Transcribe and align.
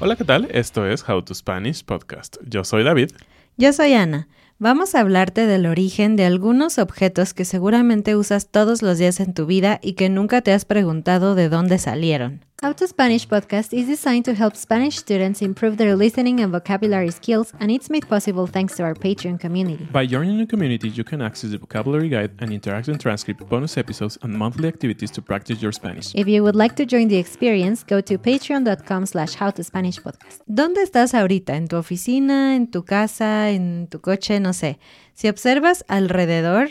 Hola, 0.00 0.16
¿qué 0.16 0.24
tal? 0.24 0.48
Esto 0.52 0.86
es 0.86 1.06
How 1.06 1.22
to 1.22 1.34
Spanish 1.34 1.84
Podcast. 1.84 2.38
Yo 2.46 2.64
soy 2.64 2.82
David. 2.82 3.10
Yo 3.58 3.74
soy 3.74 3.92
Ana. 3.92 4.26
Vamos 4.58 4.94
a 4.94 5.00
hablarte 5.00 5.46
del 5.46 5.66
origen 5.66 6.16
de 6.16 6.24
algunos 6.24 6.78
objetos 6.78 7.34
que 7.34 7.44
seguramente 7.44 8.16
usas 8.16 8.48
todos 8.48 8.80
los 8.80 8.96
días 8.96 9.20
en 9.20 9.34
tu 9.34 9.44
vida 9.44 9.80
y 9.82 9.92
que 9.92 10.08
nunca 10.08 10.40
te 10.40 10.52
has 10.52 10.64
preguntado 10.64 11.34
de 11.34 11.48
dónde 11.48 11.78
salieron. 11.78 12.47
How 12.60 12.72
to 12.72 12.88
Spanish 12.88 13.28
podcast 13.28 13.72
is 13.72 13.86
designed 13.86 14.24
to 14.24 14.34
help 14.34 14.56
Spanish 14.56 14.96
students 14.96 15.42
improve 15.42 15.76
their 15.76 15.94
listening 15.94 16.40
and 16.40 16.50
vocabulary 16.50 17.12
skills, 17.12 17.52
and 17.60 17.70
it's 17.70 17.88
made 17.88 18.08
possible 18.08 18.48
thanks 18.48 18.74
to 18.78 18.82
our 18.82 18.94
Patreon 18.94 19.38
community. 19.38 19.86
By 19.92 20.06
joining 20.06 20.38
the 20.38 20.46
community, 20.46 20.88
you 20.88 21.04
can 21.04 21.22
access 21.22 21.52
the 21.52 21.58
vocabulary 21.58 22.08
guide 22.08 22.32
and 22.40 22.50
interactive 22.50 22.98
transcript, 22.98 23.48
bonus 23.48 23.78
episodes, 23.78 24.18
and 24.22 24.32
monthly 24.36 24.66
activities 24.66 25.12
to 25.12 25.22
practice 25.22 25.62
your 25.62 25.70
Spanish. 25.70 26.12
If 26.16 26.26
you 26.26 26.42
would 26.42 26.56
like 26.56 26.74
to 26.74 26.84
join 26.84 27.06
the 27.06 27.18
experience, 27.18 27.84
go 27.84 28.00
to 28.00 28.18
patreon.com 28.18 29.06
slash 29.06 29.36
howtospanishpodcast. 29.36 30.42
¿Dónde 30.48 30.82
estás 30.82 31.14
ahorita? 31.14 31.54
¿En 31.54 31.68
tu 31.68 31.76
oficina? 31.76 32.56
¿En 32.56 32.72
tu 32.72 32.84
casa? 32.84 33.50
¿En 33.50 33.86
tu 33.86 34.00
coche? 34.00 34.40
No 34.40 34.52
sé. 34.52 34.80
Si 35.14 35.28
observas 35.28 35.84
alrededor, 35.86 36.70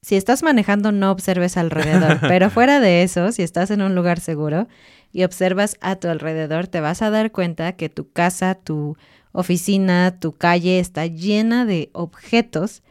si 0.00 0.14
estás 0.14 0.44
manejando, 0.44 0.92
no 0.92 1.10
observes 1.10 1.56
alrededor, 1.56 2.20
pero 2.28 2.50
fuera 2.50 2.78
de 2.78 3.02
eso, 3.02 3.32
si 3.32 3.42
estás 3.42 3.72
en 3.72 3.82
un 3.82 3.96
lugar 3.96 4.20
seguro 4.20 4.68
y 5.14 5.22
observas 5.22 5.78
a 5.80 5.96
tu 5.96 6.08
alrededor, 6.08 6.66
te 6.66 6.80
vas 6.80 7.00
a 7.00 7.08
dar 7.08 7.30
cuenta 7.30 7.72
que 7.72 7.88
tu 7.88 8.10
casa, 8.10 8.56
tu 8.56 8.98
oficina, 9.32 10.18
tu 10.20 10.32
calle 10.32 10.80
está 10.80 11.06
llena 11.06 11.64
de 11.64 11.90
objetos 11.92 12.82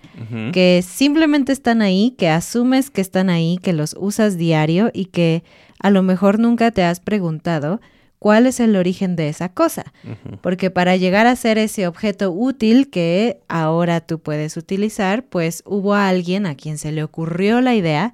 que 0.51 0.83
simplemente 0.87 1.51
están 1.51 1.81
ahí, 1.81 2.15
que 2.17 2.29
asumes 2.29 2.91
que 2.91 3.01
están 3.01 3.29
ahí, 3.29 3.57
que 3.61 3.73
los 3.73 3.95
usas 3.99 4.37
diario 4.37 4.91
y 4.93 5.05
que 5.05 5.43
a 5.79 5.89
lo 5.89 6.03
mejor 6.03 6.39
nunca 6.39 6.71
te 6.71 6.83
has 6.83 6.99
preguntado 6.99 7.81
cuál 8.19 8.45
es 8.45 8.59
el 8.59 8.75
origen 8.75 9.15
de 9.15 9.27
esa 9.29 9.49
cosa. 9.49 9.91
Porque 10.41 10.69
para 10.69 10.95
llegar 10.95 11.27
a 11.27 11.35
ser 11.35 11.57
ese 11.57 11.87
objeto 11.87 12.31
útil 12.31 12.89
que 12.89 13.41
ahora 13.47 14.01
tú 14.01 14.19
puedes 14.19 14.55
utilizar, 14.55 15.25
pues 15.25 15.63
hubo 15.65 15.93
alguien 15.95 16.45
a 16.45 16.55
quien 16.55 16.77
se 16.77 16.91
le 16.91 17.03
ocurrió 17.03 17.59
la 17.59 17.73
idea 17.73 18.13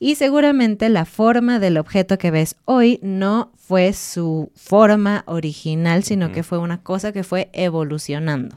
y 0.00 0.14
seguramente 0.14 0.88
la 0.88 1.04
forma 1.04 1.60
del 1.60 1.76
objeto 1.76 2.16
que 2.16 2.30
ves 2.30 2.56
hoy 2.64 2.98
no 3.02 3.52
fue 3.56 3.92
su 3.92 4.50
forma 4.56 5.22
original, 5.26 6.02
sino 6.02 6.32
que 6.32 6.42
fue 6.42 6.58
una 6.58 6.82
cosa 6.82 7.12
que 7.12 7.22
fue 7.22 7.50
evolucionando. 7.52 8.56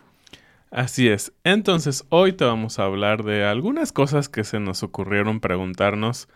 Así 0.72 1.10
es. 1.10 1.34
Entonces, 1.44 2.06
hoy 2.10 2.32
te 2.32 2.46
vamos 2.46 2.80
a 2.80 2.86
hablar 2.86 3.24
de 3.24 3.44
algunas 3.44 3.92
cosas 3.92 4.30
que 4.30 4.46
se 4.46 4.60
nos 4.62 4.82
ocurrieron 4.84 5.42
preguntarnos 5.42 6.30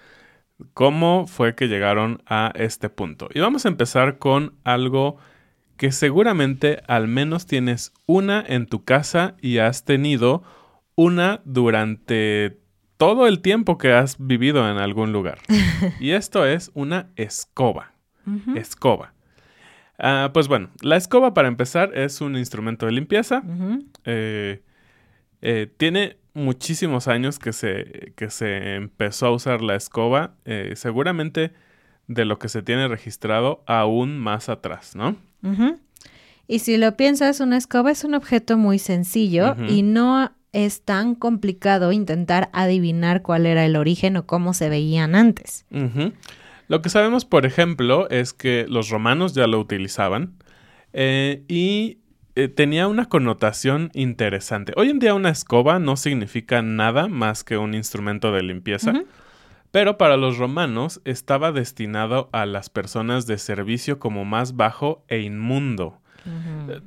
cómo 0.74 1.26
fue 1.26 1.56
que 1.56 1.70
llegaron 1.70 2.22
a 2.28 2.52
este 2.56 2.90
punto. 2.90 3.30
Y 3.34 3.40
vamos 3.40 3.66
a 3.66 3.70
empezar 3.70 4.20
con 4.20 4.56
algo 4.66 5.18
que 5.78 5.94
seguramente 5.94 6.82
al 6.88 7.08
menos 7.08 7.46
tienes 7.46 7.94
una 8.08 8.44
en 8.46 8.68
tu 8.68 8.84
casa 8.84 9.36
y 9.42 9.60
has 9.60 9.86
tenido 9.86 10.44
una 10.96 11.42
durante 11.46 12.60
todo 12.98 13.28
el 13.28 13.42
tiempo 13.42 13.78
que 13.78 13.94
has 13.94 14.18
vivido 14.20 14.70
en 14.70 14.78
algún 14.78 15.14
lugar. 15.14 15.40
y 16.00 16.12
esto 16.12 16.46
es 16.46 16.72
una 16.74 17.10
escoba. 17.16 17.94
Escoba. 18.56 19.14
Ah, 19.98 20.32
pues 20.34 20.50
bueno, 20.50 20.70
la 20.82 20.98
escoba 20.98 21.34
para 21.34 21.48
empezar 21.48 21.98
es 21.98 22.20
un 22.20 22.36
instrumento 22.36 22.86
de 22.86 22.92
limpieza. 22.92 23.42
Eh, 24.04 24.62
eh, 25.42 25.72
tiene 25.78 26.18
muchísimos 26.34 27.08
años 27.08 27.40
que 27.40 27.54
se, 27.54 28.14
que 28.18 28.30
se 28.30 28.76
empezó 28.76 29.28
a 29.28 29.32
usar 29.32 29.62
la 29.62 29.76
escoba. 29.76 30.36
Eh, 30.44 30.74
seguramente 30.76 31.54
de 32.08 32.26
lo 32.26 32.38
que 32.38 32.50
se 32.50 32.62
tiene 32.62 32.88
registrado 32.88 33.64
aún 33.66 34.18
más 34.18 34.50
atrás, 34.50 34.96
¿no? 34.96 35.16
Y 36.48 36.60
si 36.60 36.78
lo 36.78 36.96
piensas, 36.96 37.40
una 37.40 37.58
escoba 37.58 37.92
es 37.92 38.04
un 38.04 38.14
objeto 38.14 38.58
muy 38.58 38.80
sencillo 38.80 39.56
y 39.70 39.84
no 39.84 40.32
es 40.54 40.82
tan 40.82 41.16
complicado 41.16 41.92
intentar 41.92 42.50
adivinar 42.54 43.22
cuál 43.22 43.46
era 43.46 43.66
el 43.66 43.76
origen 43.76 44.18
o 44.18 44.26
cómo 44.26 44.54
se 44.54 44.70
veían 44.70 45.16
antes. 45.16 45.66
Lo 46.68 46.82
que 46.82 46.90
sabemos, 46.90 47.26
por 47.26 47.46
ejemplo, 47.46 48.10
es 48.10 48.34
que 48.34 48.66
los 48.68 48.90
romanos 48.90 49.34
ya 49.34 49.48
lo 49.48 49.60
utilizaban 49.60 50.34
eh, 50.94 51.44
y 51.48 52.00
eh, 52.36 52.48
tenía 52.50 52.88
una 52.88 53.10
connotación 53.10 53.90
interesante. 53.94 54.74
Hoy 54.76 54.90
en 54.90 55.00
día 55.00 55.14
una 55.14 55.30
escoba 55.30 55.80
no 55.80 55.96
significa 55.98 56.62
nada 56.62 57.08
más 57.08 57.44
que 57.44 57.58
un 57.58 57.74
instrumento 57.74 58.32
de 58.32 58.44
limpieza. 58.44 58.94
Pero 59.72 59.98
para 59.98 60.18
los 60.18 60.38
romanos 60.38 61.02
estaba 61.04 61.52
destinado 61.52 62.30
a 62.32 62.46
las 62.46 62.70
personas 62.70 63.28
de 63.28 63.38
servicio 63.38 64.00
como 64.00 64.24
más 64.24 64.56
bajo 64.56 65.04
e 65.08 65.20
inmundo. 65.20 66.00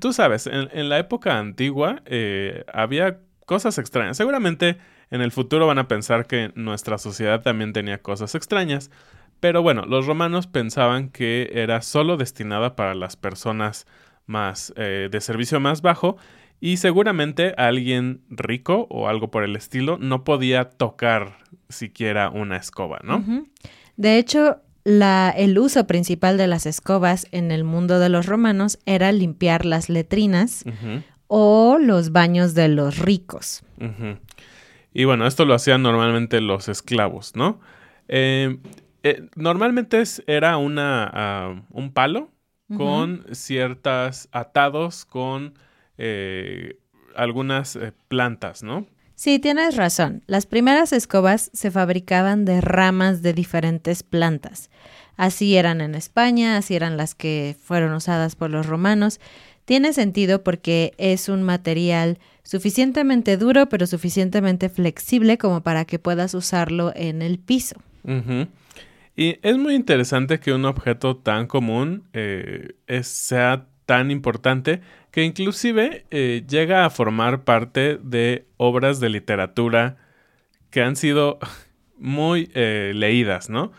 Tú 0.01 0.13
sabes, 0.13 0.47
en, 0.47 0.89
la 0.89 0.99
época 0.99 1.39
antigua 1.39 2.03
eh, 2.05 2.65
había 2.73 3.21
cosas 3.51 3.79
extrañas. 3.79 4.17
Seguramente 4.17 4.77
en 5.11 5.23
el 5.23 5.33
futuro 5.33 5.67
van 5.67 5.81
a 5.81 5.89
pensar 5.89 6.29
que 6.29 6.53
nuestra 6.55 6.99
sociedad 6.99 7.43
también 7.43 7.73
tenía 7.73 7.99
cosas 7.99 8.37
extrañas, 8.37 8.93
pero 9.41 9.61
bueno, 9.61 9.87
los 9.87 10.07
romanos 10.07 10.47
pensaban 10.47 11.09
que 11.09 11.51
era 11.53 11.83
solo 11.83 12.17
destinada 12.17 12.77
para 12.77 12.95
las 12.95 13.17
personas 13.17 13.89
más 14.27 14.73
eh, 14.77 15.09
de 15.11 15.21
servicio 15.21 15.59
más 15.59 15.83
bajo 15.83 16.17
y 16.61 16.77
seguramente 16.77 17.53
alguien 17.57 18.21
rico 18.31 18.87
o 18.89 19.09
algo 19.09 19.33
por 19.33 19.43
el 19.43 19.57
estilo 19.57 19.99
no 19.99 20.23
podía 20.23 20.67
tocar 20.67 21.39
siquiera 21.69 22.31
una 22.31 22.57
escoba, 22.57 23.01
¿no? 23.03 23.25
De 23.97 24.17
hecho, 24.17 24.61
la, 24.85 25.35
el 25.37 25.59
uso 25.59 25.89
principal 25.89 26.39
de 26.39 26.47
las 26.47 26.67
escobas 26.67 27.27
en 27.33 27.51
el 27.51 27.65
mundo 27.65 27.99
de 27.99 28.11
los 28.11 28.27
romanos 28.27 28.79
era 28.87 29.11
limpiar 29.11 29.67
las 29.67 29.89
letrinas 29.89 30.65
o 31.33 31.79
los 31.79 32.11
baños 32.11 32.55
de 32.55 32.67
los 32.67 32.99
ricos. 32.99 33.63
Y 34.93 35.05
bueno, 35.05 35.29
esto 35.29 35.45
lo 35.45 35.55
hacían 35.55 35.81
normalmente 35.81 36.41
los 36.41 36.69
esclavos, 36.69 37.37
¿no? 37.37 37.61
Eh, 38.09 38.59
eh, 39.05 39.29
normalmente 39.37 40.03
era 40.27 40.57
una, 40.57 41.09
ah, 41.13 41.63
un 41.71 41.93
palo 41.93 42.33
con 42.77 43.25
ciertas 43.33 44.29
atados 44.33 45.05
con 45.05 45.55
eh, 45.99 46.79
algunas 47.15 47.79
plantas, 48.09 48.65
¿no? 48.65 48.87
Sí, 49.15 49.39
tienes 49.39 49.77
razón. 49.77 50.23
Las 50.27 50.47
primeras 50.47 50.93
escobas 50.93 51.51
se 51.53 51.71
fabricaban 51.71 52.45
de 52.45 52.61
ramas 52.61 53.23
de 53.23 53.35
diferentes 53.35 54.03
plantas. 54.03 54.71
Así 55.17 55.57
eran 55.57 55.83
en 55.83 55.95
España, 55.95 56.57
así 56.57 56.75
eran 56.75 56.97
las 56.97 57.15
que 57.15 57.55
fueron 57.63 57.93
usadas 57.93 58.37
por 58.37 58.49
los 58.49 58.67
romanos 58.67 59.21
tiene 59.71 59.93
sentido 59.93 60.43
porque 60.43 60.95
es 60.99 61.29
un 61.29 61.45
material 61.45 62.19
suficientemente 62.43 63.37
duro 63.37 63.69
pero 63.69 63.87
suficientemente 63.87 64.69
flexible 64.69 65.39
como 65.39 65.63
para 65.63 65.85
que 65.85 66.01
puedas 66.01 66.35
usarlo 66.35 66.93
en 66.97 67.23
el 67.23 67.39
piso. 67.39 67.77
Y 69.15 69.39
es 69.43 69.57
muy 69.59 69.77
interesante 69.77 70.41
que 70.41 70.53
un 70.53 70.65
objeto 70.65 71.19
tan 71.19 71.47
común 71.47 72.03
eh, 72.15 72.71
sea 73.03 73.69
tan 73.87 74.11
importante 74.11 74.81
que 75.13 75.23
inclusive 75.23 76.05
eh, 76.11 76.43
llega 76.49 76.85
a 76.85 76.91
formar 76.91 77.45
parte 77.45 78.01
de 78.03 78.47
obras 78.57 78.99
de 78.99 79.09
literatura 79.09 79.99
que 80.71 80.83
han 80.83 80.97
sido 80.97 81.39
muy 81.97 82.51
eh, 82.55 82.91
leídas, 82.93 83.49
¿no? 83.49 83.71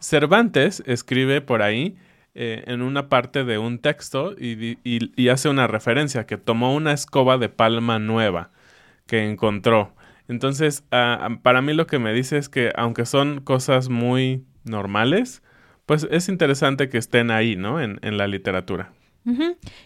Cervantes 0.00 0.82
escribe 0.86 1.42
por 1.42 1.60
ahí 1.60 1.98
eh, 2.36 2.64
en 2.66 2.82
una 2.82 3.08
parte 3.08 3.44
de 3.44 3.58
un 3.58 3.78
texto 3.78 4.34
y, 4.36 5.28
hace 5.28 5.48
una 5.48 5.68
referencia 5.68 6.26
que 6.26 6.36
tomó 6.36 6.74
una 6.74 6.92
escoba 6.92 7.38
de 7.38 7.48
palma 7.48 8.00
nueva 8.00 8.50
que 9.06 9.30
encontró. 9.30 9.94
Entonces, 10.26 10.82
para 10.90 11.62
mí 11.62 11.74
lo 11.74 11.86
que 11.86 12.00
me 12.00 12.12
dice 12.12 12.38
es 12.38 12.48
que 12.48 12.72
aunque 12.74 13.06
son 13.06 13.40
cosas 13.40 13.88
muy 13.88 14.44
normales, 14.64 15.42
pues 15.86 16.08
es 16.10 16.28
interesante 16.28 16.88
que 16.88 16.98
estén 16.98 17.30
ahí, 17.30 17.54
¿no? 17.54 17.80
En, 17.80 17.98
la 18.02 18.26
literatura. 18.26 18.92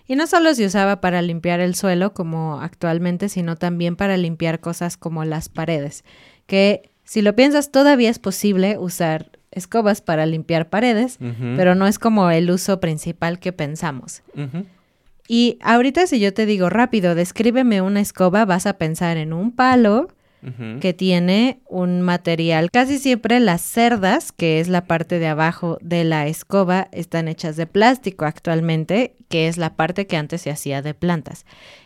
Y 0.07 0.17
no 0.17 0.27
solo 0.27 0.55
se 0.55 0.65
usaba 0.65 1.01
para 1.01 1.21
limpiar 1.23 1.61
el 1.61 1.75
suelo 1.75 2.15
como 2.15 2.61
actualmente, 2.61 3.29
sino 3.29 3.57
también 3.57 3.95
para 3.95 4.17
limpiar 4.17 4.61
cosas 4.61 4.97
como 4.97 5.25
las 5.25 5.49
paredes, 5.49 6.05
que 6.47 6.91
si 7.05 7.23
lo 7.23 7.37
piensas 7.37 7.71
todavía 7.71 8.11
es 8.11 8.19
posible 8.19 8.79
usar 8.79 9.38
escobas 9.51 10.01
para 10.01 10.27
limpiar 10.27 10.69
paredes, 10.69 11.19
pero 11.57 11.75
no 11.75 11.87
es 11.87 11.99
como 11.99 12.31
el 12.31 12.51
uso 12.51 12.81
principal 12.81 13.39
que 13.39 13.53
pensamos. 13.53 14.23
Y 15.29 15.59
ahorita 15.63 16.07
si 16.07 16.21
yo 16.21 16.33
te 16.33 16.47
digo 16.47 16.71
rápido, 16.71 17.15
descríbeme 17.15 17.83
una 17.83 18.01
escoba, 18.01 18.45
vas 18.45 18.67
a 18.67 18.79
pensar 18.79 19.17
en 19.17 19.33
un 19.33 19.53
palo 19.53 20.09
que 20.81 20.95
tiene 20.95 21.61
un 21.69 22.01
material. 22.01 22.71
Casi 22.71 22.99
siempre 22.99 23.41
las 23.41 23.61
cerdas, 23.61 24.31
que 24.31 24.61
es 24.61 24.69
la 24.69 24.87
parte 24.87 25.19
de 25.19 25.27
abajo 25.27 25.79
de 25.81 26.05
la 26.05 26.29
escoba, 26.29 26.89
están 26.93 27.27
hechas 27.27 27.57
de 27.57 27.67
plástico 27.67 28.25
actualmente, 28.25 29.17
que 29.29 29.49
es 29.49 29.57
la 29.57 29.75
parte 29.75 30.07
que 30.07 30.17
antes 30.17 30.43
se 30.43 30.51
hacía 30.51 30.81
de 30.81 30.95
plantas. 30.95 31.45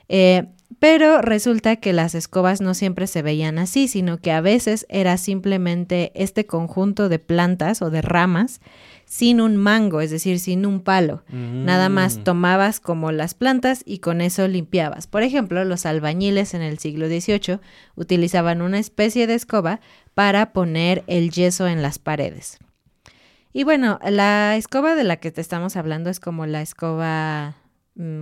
Eh, 0.08 0.44
pero 0.78 1.20
resulta 1.22 1.76
que 1.76 1.92
las 1.92 2.14
escobas 2.14 2.60
no 2.60 2.74
siempre 2.74 3.06
se 3.06 3.22
veían 3.22 3.58
así, 3.58 3.88
sino 3.88 4.18
que 4.18 4.32
a 4.32 4.40
veces 4.40 4.86
era 4.88 5.16
simplemente 5.16 6.12
este 6.14 6.46
conjunto 6.46 7.08
de 7.08 7.18
plantas 7.18 7.82
o 7.82 7.90
de 7.90 8.02
ramas 8.02 8.60
sin 9.04 9.40
un 9.40 9.56
mango, 9.56 10.00
es 10.00 10.10
decir, 10.10 10.38
sin 10.38 10.64
un 10.64 10.80
palo. 10.80 11.22
Nada 11.28 11.88
más 11.88 12.16
Mm. 12.18 12.22
tomabas 12.22 12.80
como 12.80 13.12
las 13.12 13.34
plantas 13.34 13.82
y 13.84 13.98
con 13.98 14.20
eso 14.22 14.48
limpiabas. 14.48 15.06
Por 15.06 15.22
ejemplo, 15.22 15.64
los 15.64 15.84
albañiles 15.84 16.54
en 16.54 16.62
el 16.62 16.78
siglo 16.78 17.08
XVIII 17.08 17.58
utilizaban 17.94 18.62
una 18.62 18.78
especie 18.78 19.26
de 19.26 19.34
escoba 19.34 19.80
para 20.14 20.52
poner 20.52 21.04
el 21.08 21.30
yeso 21.30 21.66
en 21.68 21.82
las 21.82 21.98
paredes. 21.98 22.58
Y 23.52 23.64
bueno, 23.64 23.98
la 24.08 24.56
escoba 24.56 24.94
de 24.94 25.04
la 25.04 25.16
que 25.18 25.30
te 25.30 25.42
estamos 25.42 25.76
hablando 25.76 26.08
es 26.08 26.18
como 26.18 26.46
la 26.46 26.62
escoba, 26.62 27.56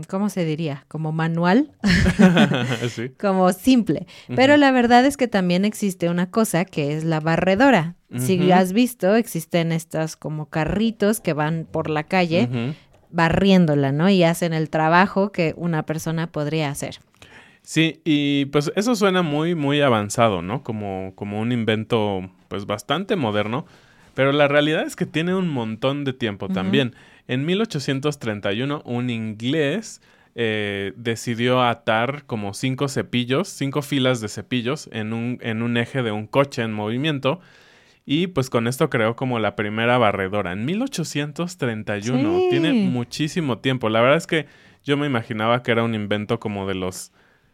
¿cómo 0.09 0.29
se 0.29 0.45
diría? 0.45 0.85
Como 0.89 1.13
manual, 1.13 1.71
sí. 2.89 3.11
como 3.21 3.53
simple. 3.53 4.07
Pero 4.35 4.57
la 4.57 4.73
verdad 4.73 5.05
es 5.07 5.17
que 5.17 5.29
también 5.29 5.65
existe 5.65 6.09
una 6.09 6.31
cosa 6.31 6.65
que 6.65 6.97
es 6.97 7.05
la 7.05 7.21
barredora. 7.21 7.97
Si 8.17 8.51
has 8.51 8.73
visto, 8.73 9.15
existen 9.15 9.71
estos 9.71 10.17
como 10.17 10.47
carritos 10.47 11.21
que 11.21 11.33
van 11.33 11.65
por 11.71 11.89
la 11.89 12.03
calle 12.03 12.75
barriéndola, 13.11 13.93
¿no? 13.93 14.09
Y 14.09 14.25
hacen 14.25 14.53
el 14.53 14.69
trabajo 14.69 15.31
que 15.31 15.55
una 15.57 15.85
persona 15.85 16.27
podría 16.27 16.71
hacer. 16.71 16.99
Sí, 17.63 18.01
y 18.05 18.47
pues 18.47 18.73
eso 18.75 18.97
suena 18.97 19.23
muy, 19.23 19.55
muy 19.55 19.81
avanzado, 19.81 20.43
¿no? 20.43 20.63
Como, 20.63 21.13
como 21.15 21.41
un 21.41 21.53
invento, 21.53 22.29
pues 22.49 22.67
bastante 22.67 23.15
moderno. 23.17 23.67
Pero 24.15 24.33
la 24.33 24.49
realidad 24.49 24.83
es 24.83 24.97
que 24.97 25.07
tiene 25.07 25.35
un 25.35 25.49
montón 25.49 26.05
de 26.05 26.13
tiempo 26.13 26.49
también. 26.49 26.95
En 27.31 27.47
1831, 27.47 28.83
un 28.85 29.09
inglés 29.09 30.03
eh, 30.35 30.93
decidió 30.97 31.63
atar 31.63 32.25
como 32.27 32.55
cinco 32.55 32.89
cepillos, 32.89 33.47
cinco 33.47 33.83
filas 33.83 34.21
de 34.21 34.27
cepillos 34.29 34.91
en 34.91 35.13
un, 35.13 35.39
en 35.41 35.63
un 35.63 35.77
eje 35.77 36.03
de 36.03 36.11
un 36.11 36.27
coche 36.27 36.63
en 36.63 36.73
movimiento. 36.73 37.39
Y 38.05 38.27
pues 38.27 38.51
con 38.51 38.67
esto 38.67 38.91
creó 38.91 39.15
como 39.15 39.39
la 39.39 39.55
primera 39.55 39.97
barredora. 39.97 40.51
En 40.51 40.65
1831. 40.65 42.39
Sí. 42.41 42.47
Tiene 42.51 42.73
muchísimo 42.73 43.59
tiempo. 43.59 43.91
La 43.91 44.01
verdad 44.01 44.19
es 44.19 44.27
que 44.27 44.47
yo 44.83 44.97
me 44.97 45.07
imaginaba 45.07 45.63
que 45.63 45.71
era 45.71 45.85
un 45.85 45.95
invento 45.95 46.41
como 46.41 46.67
de 46.67 46.75
los 46.75 47.13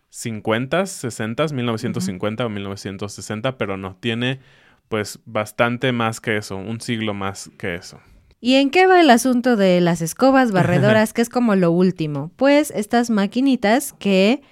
50, 0.09 0.87
60, 0.87 1.49
1950 1.49 2.47
o 2.47 2.49
1960, 2.49 3.59
pero 3.59 3.77
no, 3.77 3.95
tiene 4.01 4.41
pues 4.89 5.21
bastante 5.27 5.93
más 5.93 6.23
que 6.23 6.39
eso, 6.39 6.57
un 6.57 6.81
siglo 6.81 7.13
más 7.13 7.51
que 7.59 7.75
eso. 7.75 8.01
¿Y 8.41 8.55
en 8.55 8.71
qué 8.71 8.87
va 8.87 9.01
el 9.01 9.11
asunto 9.11 9.57
de 9.57 9.81
las 9.81 10.03
escobas 10.03 10.53
barredoras, 10.53 11.13
que 11.13 11.23
es 11.23 11.29
como 11.29 11.55
lo 11.55 11.71
último? 11.71 12.31
Pues 12.37 12.71
estas 12.71 13.11
maquinitas 13.11 13.93
que 13.93 14.43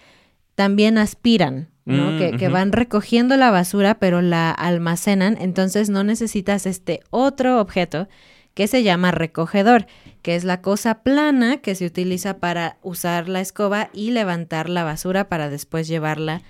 también 0.54 0.98
aspiran, 0.98 1.68
¿no? 1.84 2.12
Mm, 2.12 2.38
que, 2.38 2.48
van 2.48 2.72
recogiendo 2.72 3.36
la 3.36 3.50
basura, 3.50 3.98
pero 3.98 4.22
la 4.22 4.50
almacenan, 4.50 5.36
entonces 5.40 5.90
no 5.90 6.04
necesitas 6.04 6.66
este 6.66 7.00
otro 7.10 7.60
objeto 7.60 8.08
que 8.54 8.68
se 8.68 8.82
llama 8.84 9.10
recogedor, 9.10 9.86
que 10.22 10.36
es 10.36 10.44
la 10.44 10.62
cosa 10.62 11.02
plana 11.02 11.58
que 11.58 11.74
se 11.74 11.84
utiliza 11.84 12.38
para 12.38 12.78
usar 12.82 13.28
la 13.28 13.40
escoba 13.40 13.90
y 13.92 14.12
levantar 14.12 14.70
la 14.70 14.84
basura 14.84 15.28
para 15.28 15.50
después 15.50 15.88
llevarla 15.88 16.42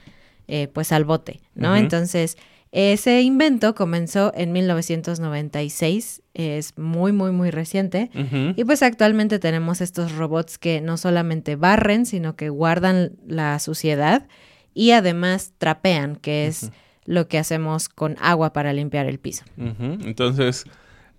eh, 0.47 0.69
pues 0.69 0.93
al 0.93 1.05
bote, 1.05 1.41
¿no? 1.55 1.75
Entonces, 1.75 2.37
ese 2.77 3.23
invento 3.23 3.77
comenzó 3.77 4.33
en 4.35 4.51
1996, 4.51 6.23
es 6.35 6.77
muy, 6.77 7.13
muy, 7.13 7.31
muy 7.31 7.53
reciente. 7.53 8.11
Y 8.57 8.65
pues 8.65 8.83
actualmente 8.83 9.39
tenemos 9.39 9.81
estos 9.81 10.11
robots 10.17 10.59
que 10.59 10.81
no 10.81 10.97
solamente 10.97 11.55
barren, 11.55 12.05
sino 12.05 12.35
que 12.35 12.49
guardan 12.49 13.13
la 13.29 13.61
suciedad 13.61 14.27
y 14.75 14.91
además 14.91 15.53
trapean, 15.57 16.17
que 16.17 16.49
es 16.49 16.73
lo 17.05 17.29
que 17.29 17.39
hacemos 17.39 17.89
con 17.89 18.17
agua 18.21 18.53
para 18.53 18.73
limpiar 18.73 19.07
el 19.07 19.21
piso. 19.21 19.45
Entonces, 19.57 20.65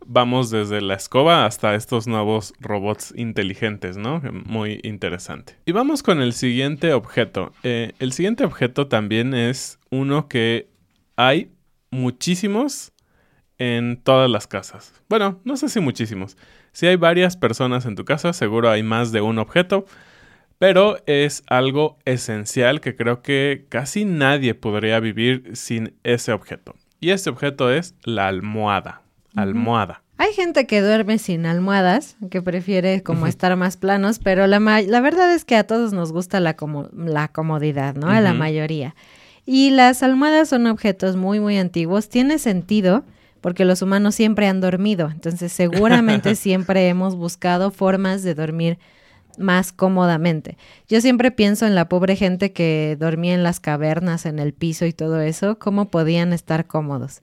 vamos 0.05 0.49
desde 0.49 0.81
la 0.81 0.95
escoba 0.95 1.45
hasta 1.45 1.73
estos 1.75 2.05
nuevos 2.05 2.53
robots 2.59 3.13
inteligentes, 3.15 3.95
¿no? 3.95 4.21
Muy 4.45 4.81
interesante. 4.83 5.55
Y 5.65 5.71
vamos 5.71 6.03
con 6.03 6.21
el 6.21 6.33
siguiente 6.33 6.91
objeto. 6.91 7.53
Eh, 7.63 7.93
el 7.99 8.11
siguiente 8.11 8.43
objeto 8.43 8.87
también 8.87 9.33
es 9.33 9.79
uno 9.89 10.27
que 10.27 10.74
hay 11.15 11.51
muchísimos 11.91 12.91
en 13.57 13.97
todas 14.01 14.29
las 14.29 14.47
casas. 14.47 14.93
Bueno, 15.09 15.39
no 15.43 15.55
sé 15.57 15.69
si 15.69 15.79
muchísimos. 15.79 16.37
Si 16.71 16.87
hay 16.87 16.97
varias 16.97 17.37
personas 17.37 17.85
en 17.85 17.95
tu 17.95 18.03
casa, 18.05 18.33
seguro 18.33 18.69
hay 18.69 18.83
más 18.83 19.11
de 19.11 19.21
un 19.21 19.39
objeto. 19.39 19.85
Pero 20.57 20.97
es 21.05 21.43
algo 21.47 21.97
esencial 22.05 22.79
que 22.79 22.95
creo 22.95 23.21
que 23.21 23.65
casi 23.67 24.05
nadie 24.05 24.55
podría 24.55 25.01
vivir 25.01 25.51
sin 25.53 25.95
ese 26.03 26.31
objeto. 26.31 26.75
Y 27.01 27.09
ese 27.09 27.29
objeto 27.29 27.71
es 27.71 27.93
la 28.05 28.27
almohada. 28.29 29.01
Almohada. 29.35 30.01
Hay 30.17 30.31
gente 30.31 30.65
que 30.65 30.79
duerme 30.81 31.17
sin 31.17 31.45
almohadas, 31.45 32.15
que 32.31 32.41
prefiere 32.41 33.03
como 33.03 33.27
estar 33.27 33.53
más 33.57 33.75
planos, 33.75 34.19
pero 34.19 34.47
la, 34.47 34.61
ma- 34.61 34.81
la 34.81 35.01
verdad 35.01 35.33
es 35.33 35.43
que 35.43 35.57
a 35.57 35.67
todos 35.67 35.91
nos 35.91 36.13
gusta 36.13 36.39
la, 36.39 36.55
como- 36.55 36.87
la 36.95 37.27
comodidad, 37.27 37.95
¿no? 37.95 38.07
A 38.07 38.21
la 38.21 38.31
mayoría. 38.39 38.95
Y 39.45 39.69
las 39.69 40.03
almohadas 40.03 40.49
son 40.49 40.67
objetos 40.67 41.15
muy, 41.15 41.39
muy 41.39 41.57
antiguos. 41.57 42.09
Tiene 42.09 42.39
sentido 42.39 43.03
porque 43.41 43.63
los 43.63 43.83
humanos 43.83 44.15
siempre 44.15 44.47
han 44.47 44.59
dormido, 44.59 45.11
entonces 45.11 45.53
seguramente 45.53 46.33
siempre 46.35 46.87
hemos 46.87 47.15
buscado 47.15 47.69
formas 47.69 48.23
de 48.23 48.33
dormir 48.33 48.79
más 49.37 49.71
cómodamente. 49.71 50.57
Yo 50.87 50.99
siempre 50.99 51.29
pienso 51.29 51.67
en 51.67 51.75
la 51.75 51.87
pobre 51.87 52.15
gente 52.15 52.53
que 52.53 52.97
dormía 52.99 53.35
en 53.35 53.43
las 53.43 53.59
cavernas, 53.59 54.25
en 54.25 54.39
el 54.39 54.53
piso 54.53 54.87
y 54.87 54.93
todo 54.93 55.21
eso, 55.21 55.59
cómo 55.59 55.89
podían 55.89 56.33
estar 56.33 56.65
cómodos. 56.65 57.21